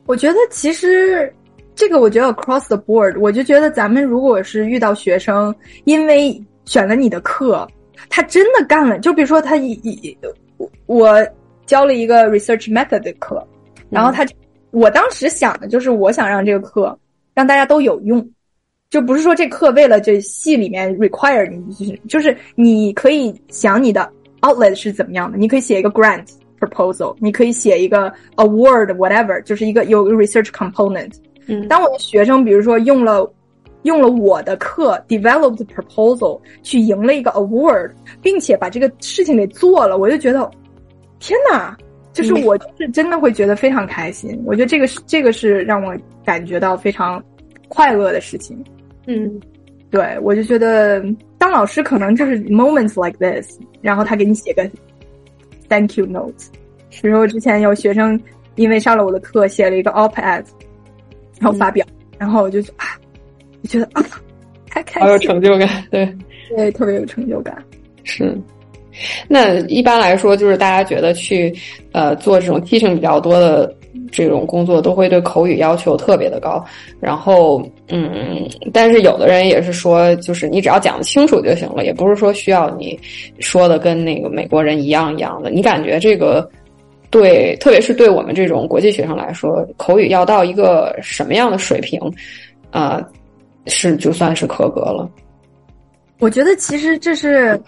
[0.06, 1.34] 我觉得其实
[1.74, 7.66] 这个，我觉得 across the board，我就觉得咱们如果是遇到学生，因为选了你的课，
[8.10, 10.18] 他真的干了，就比如说他一一
[10.86, 11.26] 我
[11.66, 13.46] 教了一个 research method 的课，
[13.90, 14.26] 然后他
[14.72, 16.98] 我当时想的就是我想让这个课
[17.34, 18.28] 让大家都有用，
[18.90, 24.10] 就不是说这课为了这系里面 require 你，就是就是你可以想你的
[24.42, 26.28] outlet 是怎么样的，你可以写一个 grant。
[26.64, 31.12] proposal，你可以写一个 award whatever，就是一个有 research component。
[31.48, 33.30] 嗯，当我的学生比如说用了
[33.84, 40.50] 用了我的课 developed proposal 去赢了一个 award，并且把这个事情给做了，我就觉得
[41.20, 41.78] 天哪，
[42.12, 44.42] 就是我就是真的会觉得非常开心。
[44.46, 47.24] 我觉得这个是这个是让我感觉到非常
[47.68, 48.62] 快乐的事情。
[49.08, 49.40] 嗯，
[49.90, 51.04] 对我就觉得
[51.38, 54.70] 当老师可能就是 moments like this，然后他给你写个。
[55.70, 56.50] Thank you notes。
[57.02, 58.20] 比如我之前有学生
[58.56, 60.44] 因为上了我的课，写了一个 op-ed，
[61.40, 61.84] 然后发表，
[62.20, 62.86] 然后我就啊，
[63.64, 64.06] 就觉得啊，
[64.70, 66.08] 太开心，好有成就感，对，
[66.56, 67.58] 对，特别有成就感。
[68.04, 68.38] 是。
[69.28, 71.52] 那一般来说，就是大家觉得去
[71.94, 73.74] 呃做这种 teaching 比较多的。
[74.12, 76.64] 这种工作都会对口语要求特别的高，
[77.00, 83.00] 然后嗯，但是有的人也是说，就是你只要讲的清楚就行了，也不是说需要你
[83.40, 85.50] 说的跟那个美国人一样一样的。
[85.50, 86.48] 你感觉这个
[87.10, 92.00] 对，特别是对我们这种国际学生来说，口语要到一个什么样的水平，
[92.70, 93.02] 啊，
[93.68, 95.10] 是就算是合格了？
[96.20, 97.60] 我觉得其实这是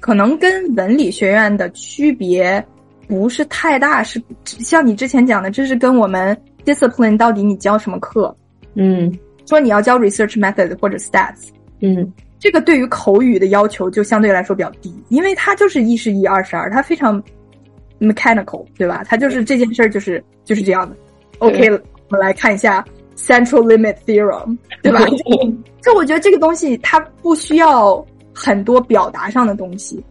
[0.00, 2.64] 可能跟文理学院的区别。
[3.08, 6.36] 不是太大，是像你之前讲的，这是跟我们
[6.66, 8.36] discipline 到底你教什么课，
[8.74, 9.10] 嗯，
[9.46, 11.48] 说你要教 research method 或者 stats，
[11.80, 17.18] 嗯，这个对于口语的要求就相对来说比较低，因为它就是一是一，二是二，它非常
[17.98, 19.02] mechanical，对吧？
[19.06, 20.94] 它就是这件事儿就是就是这样的。
[21.38, 21.80] OK，我
[22.10, 22.84] 们来看一下
[23.18, 25.00] central limit theorem， 对吧？
[25.82, 30.02] 就我觉得这个东西它不需要很多表达上的东西。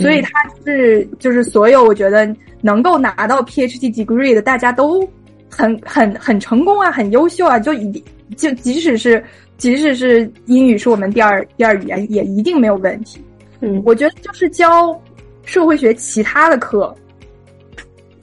[0.00, 0.30] 所以它
[0.64, 5.06] 是就是所有我觉得能够拿到 PhD degree 的，大家都
[5.50, 8.02] 很很很成功啊，很优秀啊，就一
[8.34, 9.22] 就即使是
[9.58, 13.22] 即使是英语是我们第二第二语言，也一定没有问题。
[13.60, 14.98] 嗯，我觉得就是教
[15.44, 16.94] 社会学其他的课，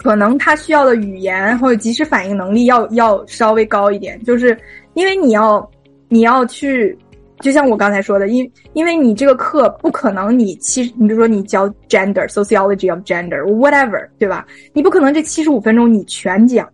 [0.02, 4.58] 可能他需要的语言或者及时反应能力要要稍微高一点，就是
[4.96, 5.70] 因为你要
[6.08, 6.98] 你要去。
[7.42, 14.46] 就像我刚才说的，因因为你这个课不可能你七，你比如说你教 gender sociology of gender whatever，对吧？
[14.74, 16.70] 你不可能这七十五分钟你全讲，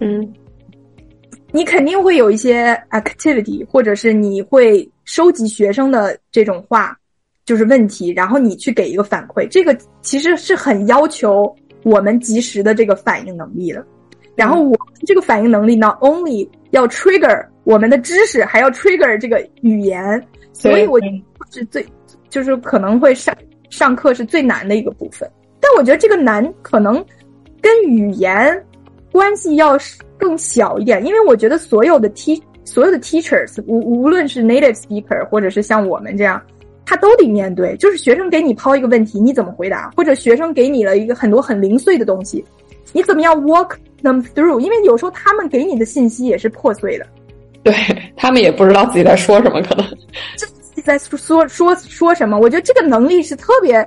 [0.00, 0.32] 嗯，
[1.50, 6.96] 你肯定会有一些 activity，或者是你会收集学生的这种话，
[7.44, 11.52] 就是问题，然后你去给一个反馈，这个其实是很要求
[11.86, 13.84] 我们及时的这个反应能力了。
[14.34, 14.76] 然后我
[15.06, 20.20] 这个反应能力呢，only 要 trigger 我们的知识，还要 trigger 这个语言，
[20.52, 21.00] 所以我
[21.52, 21.86] 是最
[22.28, 23.32] 就是可能会上
[23.70, 25.30] 上课是最难的一个部分。
[25.60, 26.94] 但我觉得这个难可能
[27.62, 28.64] 跟语言
[29.12, 29.78] 关系要
[30.18, 36.42] 更小一点，因为我觉得所有的 T 所有的 teachers 无无论是 native speaker 或者是像我们这样，
[36.86, 39.90] 他都得面对，就是学生给你抛一个问题，你怎么回答？
[39.94, 42.42] 或者学生给你了一个很多很零碎的东西，
[42.92, 43.72] 你怎么样 walk
[44.02, 44.58] them through？
[44.60, 47.06] 因为有时候他们给你的信息也是破碎的，
[47.62, 47.74] 对
[48.16, 49.84] 他们也不知道自己在说什么，可能
[50.36, 52.38] 自己在说说说什么。
[52.38, 53.86] 我觉得这个能力是特别。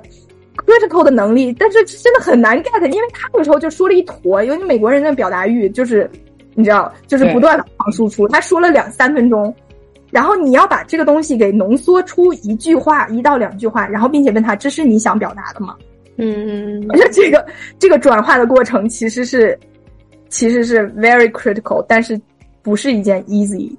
[0.66, 6.10] critical 的能力，但是真的很难 get，因为他有时候就说了一坨，因为美国人的表达欲就是，
[6.54, 7.58] 你知道，就是不断
[7.92, 8.28] 输出。
[8.28, 9.54] 他说了两三分钟，
[10.10, 15.76] 然后你要把这个东西给浓缩出一句话，一到两句话，然后并且问他这是你想表达的吗？
[16.16, 17.46] 嗯，我觉得这个
[17.78, 19.58] 这个转化的过程其实是
[20.28, 22.20] 其实是 very critical，但是
[22.62, 23.70] 不是一件 easy。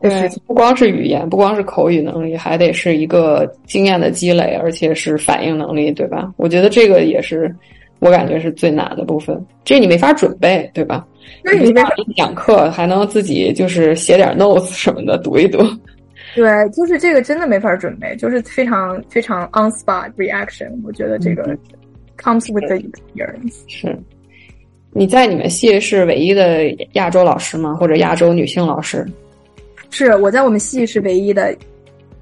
[0.00, 6.30] 的事情，不光是语言，不光是口语能力，还得是一个经验的积累，而且是反应能力，对吧？
[6.36, 7.54] 我觉得这个也是
[8.00, 9.42] 我感觉是最难的部分。
[9.64, 11.06] 这你没法准备，对吧？
[11.42, 15.58] 那你没法讲课，还能自己就是写点 notes 什么的读一读。
[16.34, 20.70] 对，就是这个真的没法准备，就是非常非常 on spot reaction。
[20.82, 21.56] 我觉得这个
[22.18, 23.54] comes with the experience。
[23.68, 23.96] 是，
[24.92, 27.74] 你在你们系是唯一的亚洲老师吗？
[27.74, 29.06] 或者亚洲女性老师？
[29.90, 31.56] 是我在我们系是唯一的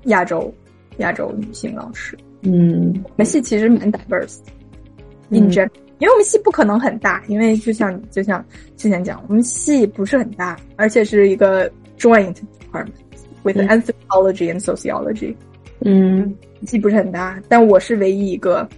[0.04, 0.52] 亚洲
[0.98, 2.18] 亚洲女性老师。
[2.42, 5.70] 嗯，我们系其实蛮 diverse，in general，
[6.02, 8.44] 因为我们系不可能很大，因为就像就像
[8.76, 12.88] 之前讲，我们系不是很大，而且是一个 joint department
[13.44, 15.32] with anthropology and sociology。
[15.84, 16.34] 嗯，
[16.66, 18.68] 系不是很大，但我是唯一一个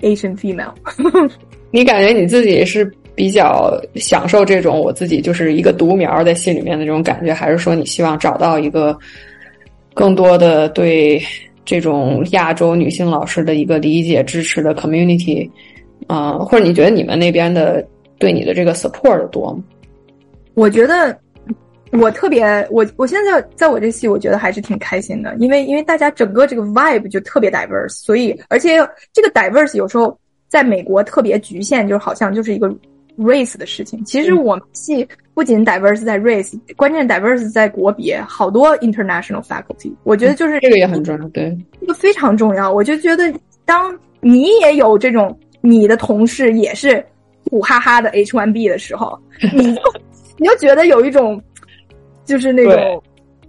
[0.00, 0.74] Asian female。
[1.70, 2.92] 你感觉你自己是？
[3.14, 8.96] 比较享受这种我自己就是一个独苗在戏里面的这种感觉，还是说你希望找到一个
[9.92, 11.20] 更多的对
[11.68, 15.46] 这种亚洲女性老师的一个理解支持的 community
[16.06, 16.38] 啊？
[16.38, 17.86] 或者你觉得你们那边的
[18.18, 19.62] 对你的这个 support 多吗？
[20.54, 21.14] 我觉得
[21.92, 28.78] 我特别我我现在在我这戏，我觉得还是挺开心的，因为因为大家整个这个 vibe 就特别 diverse，所以而且
[29.12, 32.74] 这个 diverse 有时候在美国特别局限，就好像就是一个。
[33.18, 35.04] race 的事情，其实我们系
[35.38, 39.92] 不仅 diverse 在 race，关键 diverse 在国别，好多 international faculty。
[40.02, 42.72] 我觉得就是这个也很重要，对，这个非常重要。
[42.72, 43.32] 我就觉得，
[43.64, 47.06] 当你也有这种你的同事也是
[47.48, 49.16] 苦哈哈的 H1B 的时候，
[49.54, 49.80] 你就
[50.38, 51.40] 你就觉得有一种
[52.24, 53.00] 就是那种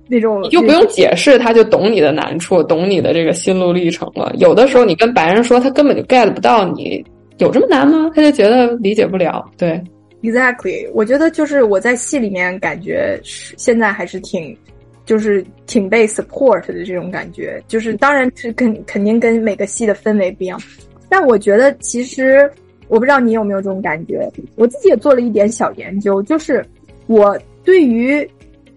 [0.07, 4.31] 那种，你就不用解释，他就懂你的难处，懂你的这个心路历程了。
[4.37, 7.03] 有的时候你跟白人说，他根本就 get 不到你。
[7.39, 8.11] 有这么难吗？
[8.13, 9.43] 他就觉得理解不了。
[9.57, 9.81] 对
[10.21, 10.89] ，exactly。
[10.93, 14.57] 我觉得就是我在戏里面感觉是现在还是挺，
[15.05, 17.61] 就是挺被 support 的这种感觉。
[17.67, 20.59] 就是当然是肯肯定跟每个戏的氛围不一样，
[21.07, 22.49] 但我觉得其实
[22.87, 24.29] 我不知道你有没有这种感觉。
[24.55, 26.65] 我自己也做了一点小研究，就是
[27.07, 28.27] 我对于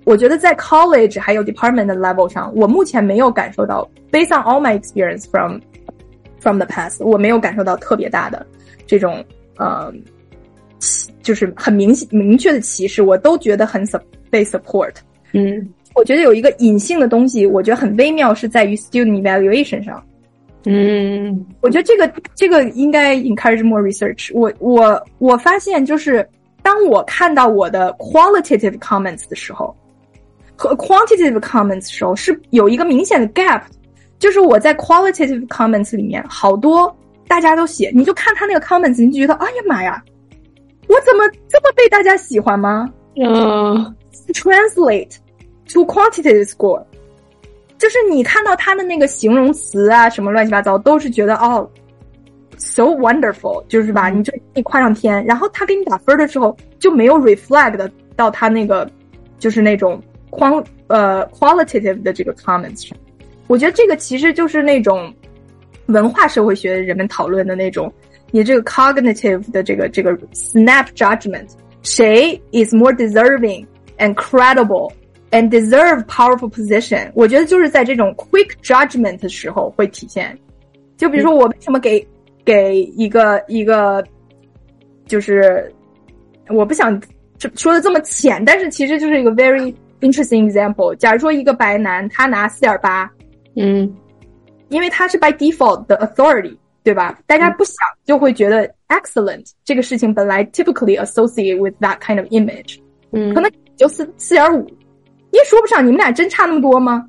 [0.05, 5.59] 我觉得在 college 还有 department 的 level 上，我目前没有感受到 based on all my experience from。
[6.41, 8.45] From the past，我没有感受到特别大的
[8.85, 9.25] 这种
[9.59, 9.95] 呃，
[11.23, 14.93] 就是很明显明确的歧视，我都觉得很 sup 被 support。
[15.33, 20.03] 嗯，我觉得有一个隐性的东西，我觉得很微妙，是在于 student evaluation 上。
[20.65, 24.31] 嗯，我觉得这个这个应该 encourage more research。
[24.35, 26.27] 我我我发现，就是
[26.63, 29.75] 当我看到我的 qualitative comments 的时候，
[30.55, 33.63] 和 quantitative comments 的时候，是有一个明显的 gap。
[34.19, 40.01] 就是我在 qualitative comments 里面，好多大家都写，你就看他那个 comments，你就觉得，哎呀妈呀，
[40.93, 42.87] 我怎么这么被大家喜欢吗？
[43.17, 43.97] 嗯
[44.35, 45.17] ，translate
[45.73, 46.85] to quantitative score，
[47.79, 51.67] 就是你看到他的那个形容词啊，什么乱七八糟，都是觉得哦
[52.59, 54.11] ，so wonderful，就是吧？
[54.11, 58.87] 你就你夸上天，然后他给你打分的时候，就没有 reflect 到他那个
[59.39, 59.99] 就是那种
[60.31, 62.99] quant 呃 qualitative 的这个 comments 上。
[63.47, 65.13] 我觉得这个其实就是那种
[65.87, 67.93] 文化社会学人们讨论的那种，
[68.33, 71.49] 你这个 cognitive 的这个这个 snap judgment，
[71.83, 73.65] 谁 is more deserving
[73.99, 74.91] and credible
[75.31, 77.11] and deserve powerful position？
[77.15, 80.37] 我觉得就是在这种 quick judgment 的时候会体现。
[80.97, 82.05] 就比如说我为什么给
[82.45, 84.03] 给一个一个，
[85.07, 85.73] 就是
[86.49, 87.01] 我不想
[87.55, 90.95] 说的这么浅，但是其实就是一个 very interesting example。
[90.97, 93.11] 假如说一个白男他拿四点八。
[93.57, 93.95] 嗯，
[94.71, 97.20] 因为他是 by default 的 authority，对吧？
[97.28, 102.80] 大家不想就会觉得 excellent 这个事情本来 typically associate with that kind of image，
[103.12, 104.64] 嗯，可能就四四点五，
[105.32, 107.06] 你也说不上，你们俩真差那么多吗？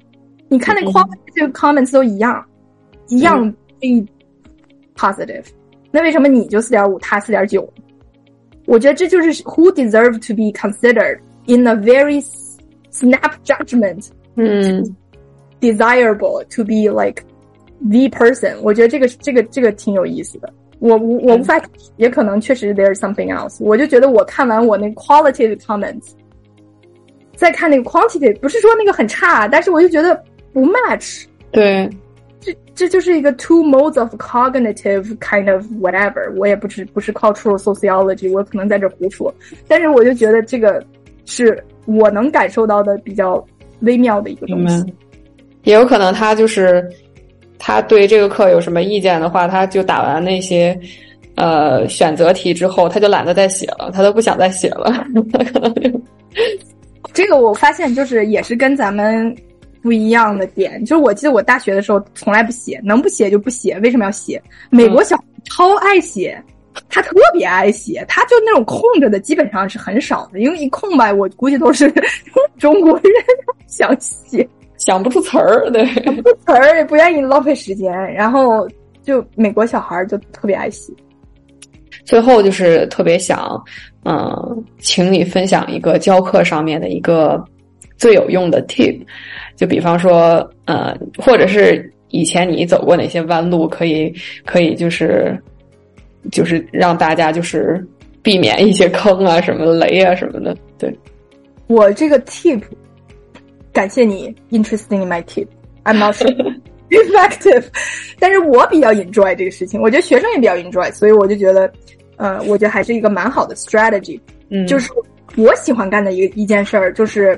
[0.49, 2.45] 你看那 qualitative comments 都一样，
[3.07, 3.49] 一样
[3.81, 4.05] be
[4.97, 5.45] positive，
[5.93, 7.73] 那为什么你就四点五，他四点九？
[8.67, 12.21] 我觉得这就是 who deserve to be considered in a very
[12.91, 14.85] snap judgment，嗯，
[15.61, 17.23] desirable to be like
[17.90, 18.56] The person。
[18.62, 20.52] 我觉得这个这个这个挺有意思的。
[20.80, 21.62] 我我我无法，
[21.96, 23.64] 也可能确实 there's something else。
[23.64, 26.10] 我就觉得我看完我那 qualitive comments，
[27.38, 30.22] 再看那个 quantity，不是说那个很差，但是我就觉得
[30.52, 31.24] 不 match。
[31.52, 31.90] 对，
[32.42, 36.30] 这这就是一个 two modes of cognitive kind of whatever。
[36.36, 39.34] 我也不是不是 cultural sociology，我可能在这胡说，
[39.70, 40.86] 但是我就觉得这个
[41.24, 43.42] 是我能感受到的比较
[43.82, 44.84] 微妙的一个东西。
[45.64, 46.86] 也有可能他就是。
[47.60, 50.78] 他对这个课有什么意见的话，他就打完那些
[51.36, 55.06] 呃选择题之后，他就懒得再写了，他都不想再写了。
[55.52, 56.02] 可能就
[57.14, 59.34] 这个我发现就是也是跟咱们
[59.82, 64.42] 不一样的点，就是我记得我大学的时候从来不写，能不写就不写，为什么要写？
[64.70, 66.42] 美国小超爱写，
[66.90, 71.94] 他特别爱写，他就那种空着的基本上是很少的，因为一空白，我估计都是
[72.58, 73.14] 中国人
[73.68, 74.48] 想写。
[74.78, 78.68] 想不出词儿，对，不出词儿也不愿意浪费时间，然后
[79.02, 80.94] 就美国小孩就特别爱洗。
[82.06, 83.64] 最后就是特别想，
[84.04, 87.42] 嗯，请你分享一个教课上面的一个
[87.98, 89.00] 最有用的 tip，
[89.56, 94.14] 就比方说，呃，或者是以前你走过哪些弯路，可以
[94.44, 95.40] 可以就是
[96.30, 97.82] 就是让大家就是
[98.22, 100.54] 避免一些坑啊、什么雷啊什么的。
[100.78, 100.94] 对
[101.68, 102.62] 我这个 tip。
[103.74, 105.48] 感谢你，interesting in my tip。
[105.84, 106.32] I'm not sure
[106.90, 107.66] effective，
[108.20, 111.70] 但是我比较 enjoy 这个事情，我觉得学生也比较 enjoy，所以我就觉得，
[112.18, 114.20] 呃，我觉得还是一个蛮好的 strategy。
[114.50, 114.92] 嗯，就是
[115.36, 117.38] 我喜欢干的一个一件事儿，就是，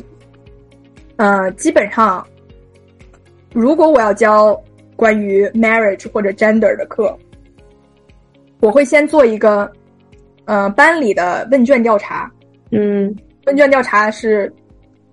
[1.15, 2.27] 呃，基本上，
[3.53, 4.61] 如果我要教
[4.97, 7.17] 关于 marriage 或者 gender 的课，
[8.59, 9.71] 我会先做一个，
[10.43, 12.29] 呃，班里的问卷调查。
[12.71, 13.15] 嗯，
[13.45, 14.53] 问卷调查是。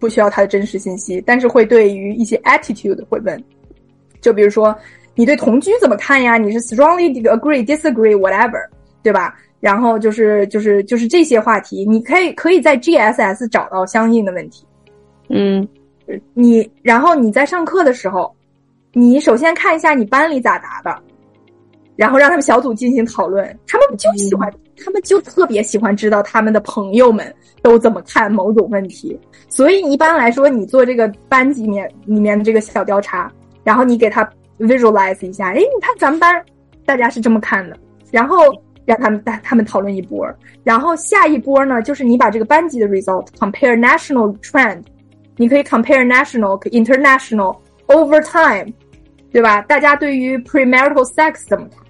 [0.03, 3.41] 不需要他的真实信息，但是会对于一些 attitude 会问，
[4.21, 4.77] 就比如说
[5.15, 6.37] 你对同居怎么看呀？
[6.37, 8.61] 你是 strongly agree, disagree, whatever，
[9.01, 9.37] 对吧？
[9.61, 14.67] 然后就是就是就是这些话题，你可以可以在 GSS 找到相应的问题。
[15.29, 15.69] 嗯，
[16.35, 18.35] 你然后你在上课的时候，
[18.93, 21.01] 你首先看一下你班里咋答的，
[21.95, 24.53] 然后让他们小组进行讨论，他们就喜欢。
[24.85, 29.19] 他们就特别喜欢知道他们的朋友们都怎么看某种问题，
[29.49, 33.31] 所以一般来说，你做这个班级面里面的这个小调查，
[33.65, 34.29] 然后你给他
[34.59, 36.45] visualize 一下，哎，你看咱们班
[36.85, 37.77] 大家是这么看的，
[38.11, 38.37] 然后
[38.85, 40.29] 让他们带他们讨论一波，
[40.65, 44.83] 然后下一波呢，就是你把这个班级的 result compare national trend，
[45.37, 47.57] 你可以 compare national international
[47.87, 48.73] over time，
[49.33, 49.63] 对吧？
[49.63, 51.82] 大家对于 premarital sex 怎么看？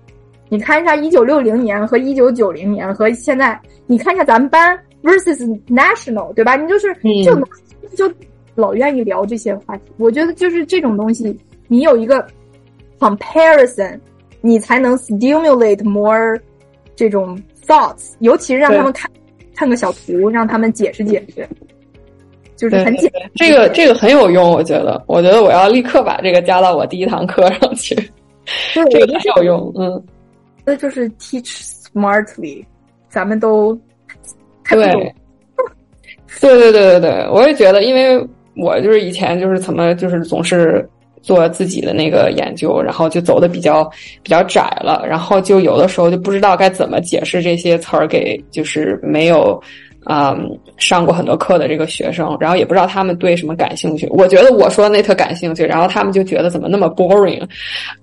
[0.53, 6.57] 你看一下一九六零年和一九九零年和现在，你看一下咱们班 versus national，对吧？
[6.57, 6.94] 你就是
[7.24, 7.34] 就
[7.96, 8.14] 就
[8.55, 9.84] 老愿意聊这些话题。
[9.96, 11.34] 我觉得就是这种东西，
[11.68, 12.26] 你有一个
[12.98, 13.98] comparison，
[14.42, 16.38] 你才能 stimulate more
[16.94, 17.34] 这种
[17.66, 19.11] thoughts，尤其是让他们看
[19.57, 21.48] 看个小图，让他们解释解释，
[22.57, 23.22] 就是很简单。
[23.36, 27.94] 这个这个很有用，我觉得，我觉得我要立刻把这个加到我第一堂课上去。
[28.90, 30.05] 这个很有用，嗯。
[30.65, 32.65] 那就是 teach smartly，
[33.09, 33.79] 咱们都
[34.69, 35.15] 对，
[36.41, 38.19] 对对对对对，我也觉得，因为
[38.57, 40.89] 我就是以前就是怎么就是总是
[41.21, 43.85] 做自己的那个研究，然后就走的比较
[44.23, 49.63] 比较窄了，然后就有的时候就不知道该怎么解释这些词儿给就是没有。
[50.07, 54.09] 嗯，上过很多课的这个学生，然后也不知道他们对什么感兴趣。
[54.11, 57.40] 我觉得我说的那特感兴趣，然后他们就觉得怎么那么 boring。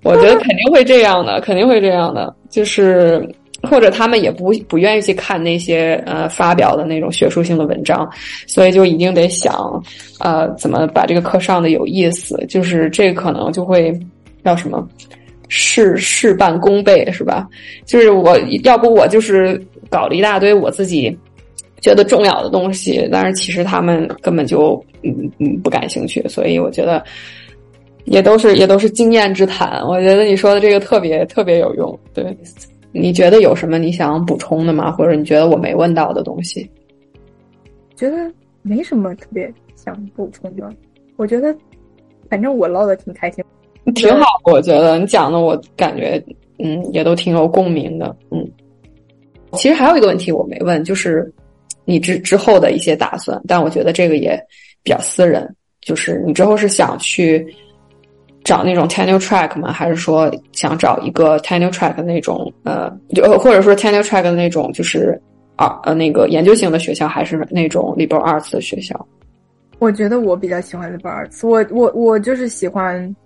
[0.02, 3.22] 我觉得肯定会这样的，肯定会这样的，就是
[3.62, 8.08] 或者他们也不不愿意去看那些呃发表的那种学术性的文章，
[8.46, 9.82] 所以就一定得想
[10.20, 12.42] 呃怎么把这个课上的有意思。
[12.48, 13.92] 就是这可能就会
[14.42, 14.88] 叫什么
[15.48, 17.46] 事事半功倍，是吧？
[17.84, 21.14] 就是我要不我就是搞了一大堆我自己。
[21.80, 27.02] 觉得重要的东西，但是其实他们根本就嗯嗯不感兴趣，所以我觉得
[28.04, 29.80] 也都是也都是经验之谈。
[29.86, 31.98] 我觉得你说的这个特别特别有用。
[32.12, 32.36] 对，
[32.92, 34.92] 你觉得有什么你想补充的吗？
[34.92, 36.68] 或者你觉得我没问到的东西？
[37.96, 38.16] 觉得
[38.62, 40.70] 没什么特别想补充的。
[41.16, 41.54] 我觉得
[42.28, 43.42] 反正我唠的挺开心，
[43.94, 44.26] 挺好。
[44.44, 46.22] 我觉得你讲的我感觉
[46.58, 48.14] 嗯也都挺有共鸣的。
[48.30, 48.46] 嗯，
[49.52, 51.32] 其实还有一个问题我没问，就是。
[51.90, 54.40] 你之之后的一些打算，但我觉得这个也
[54.84, 55.52] 比较私人。
[55.80, 57.44] 就是你之后是想去
[58.44, 59.72] 找那种 tenure track 吗？
[59.72, 65.18] 还是说想找一个 tenure track 的那种呃，就或者说 tenure track 的那种就是
[65.56, 68.94] 啊呃那个研究型的学校，还是那种 liberal arts 的学校？
[69.78, 73.16] 我觉得我比较喜欢 liberal arts，我我我就是喜欢，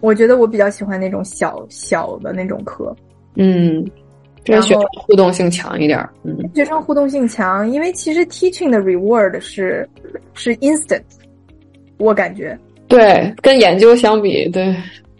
[0.00, 2.94] 我觉得我比较喜欢那种小小的那种课，
[3.36, 3.82] 嗯，
[4.44, 9.88] 跟学生互动性强一点，嗯，学生互动性强，因为其实 teaching 的 reward 是
[10.34, 11.02] 是 instant，
[11.98, 14.74] 我感觉，对，跟研究相比，对，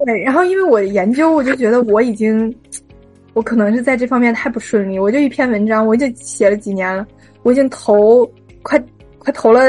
[0.04, 2.54] 对，然后因为我研究，我就觉得我已经，
[3.34, 7.06] 我可能是在这方面太不顺利，我就一篇文章，我就写了几年了，
[7.42, 8.24] 我已经投
[8.62, 8.82] 快
[9.18, 9.60] 快投了。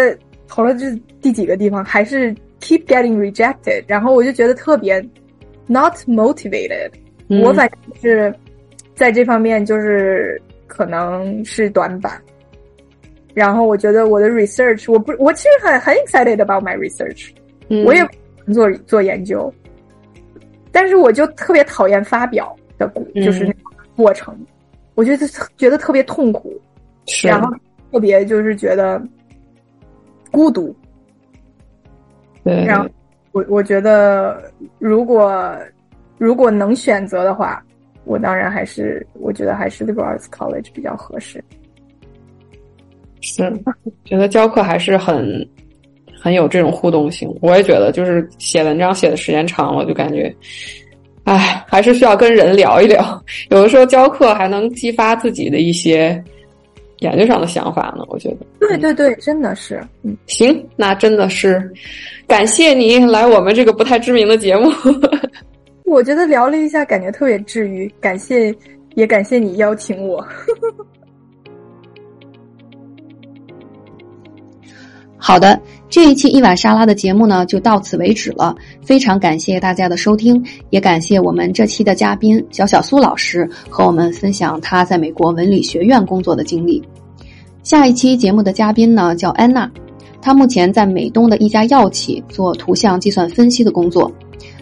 [0.54, 5.02] 投了这第几个地方，还是 keep getting rejected，然后我就觉得特别
[5.66, 6.92] not motivated。
[7.42, 8.36] 我反正是
[9.02, 12.22] 在这方面就是可能是短板。
[13.34, 17.32] 然后我觉得我的 research，我不，我其实很很 excited about my research，
[17.84, 18.08] 我也
[18.54, 19.52] 做做研究，
[20.72, 23.60] 但是我就特别讨厌发表的，就是那个
[23.96, 24.38] 过程，
[24.94, 25.26] 我觉得
[25.58, 26.62] 觉得特别痛苦，
[27.24, 27.52] 然后
[27.92, 29.02] 特别就是觉得。
[30.32, 30.74] 孤独，
[32.46, 32.64] 对。
[32.66, 32.88] 然后
[33.34, 34.50] 我我觉得，
[34.80, 35.54] 如果
[36.18, 37.62] 如果能选择的话，
[38.12, 41.42] 我当然还是我觉得还是 liberal arts college 比较合适。
[43.22, 43.52] 是，
[44.04, 45.48] 觉得教课还是很
[46.20, 47.34] 很有这种互动性。
[47.42, 50.36] 我也觉得，就是写文章写的时间长了，就感觉，
[51.24, 53.24] 唉，还是需要跟人聊一聊。
[53.50, 56.22] 有的时候教课还能激发自己的一些。
[57.02, 58.06] 研究上的想法呢？
[58.10, 61.68] 我觉得，对对对，真的是，嗯，行，那真的是
[62.28, 64.70] 感谢你来我们这个不太知名的节目。
[65.92, 67.94] 我觉得聊了一下，感觉特别治愈。
[68.00, 68.56] 感谢，
[68.96, 70.26] 也感谢你邀请我。
[75.18, 78.56] 好的，这一期一碗沙拉的节目呢，就到此为止了。
[78.82, 86.82] 非常感谢大家的收听，也感谢我们这期的嘉宾小小苏老师和我们分享他在美国文理学院工作的经历。
[87.64, 89.70] 下一期节目的嘉宾呢叫安娜，
[90.22, 94.10] 她目前在美东的一家药企做图像计算分析的工作。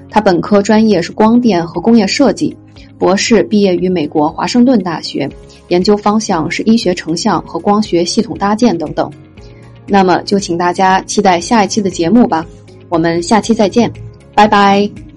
[0.10, 2.56] 他本科专业是光电和工业设计，
[2.98, 5.30] 博士毕业于美国华盛顿大学，
[5.68, 9.12] 研究方向是医学成像和光学系统搭建等等。
[9.88, 12.46] 那么就请大家期待下一期的节目吧，
[12.90, 13.92] 我们下期再见，
[14.36, 15.09] 拜拜。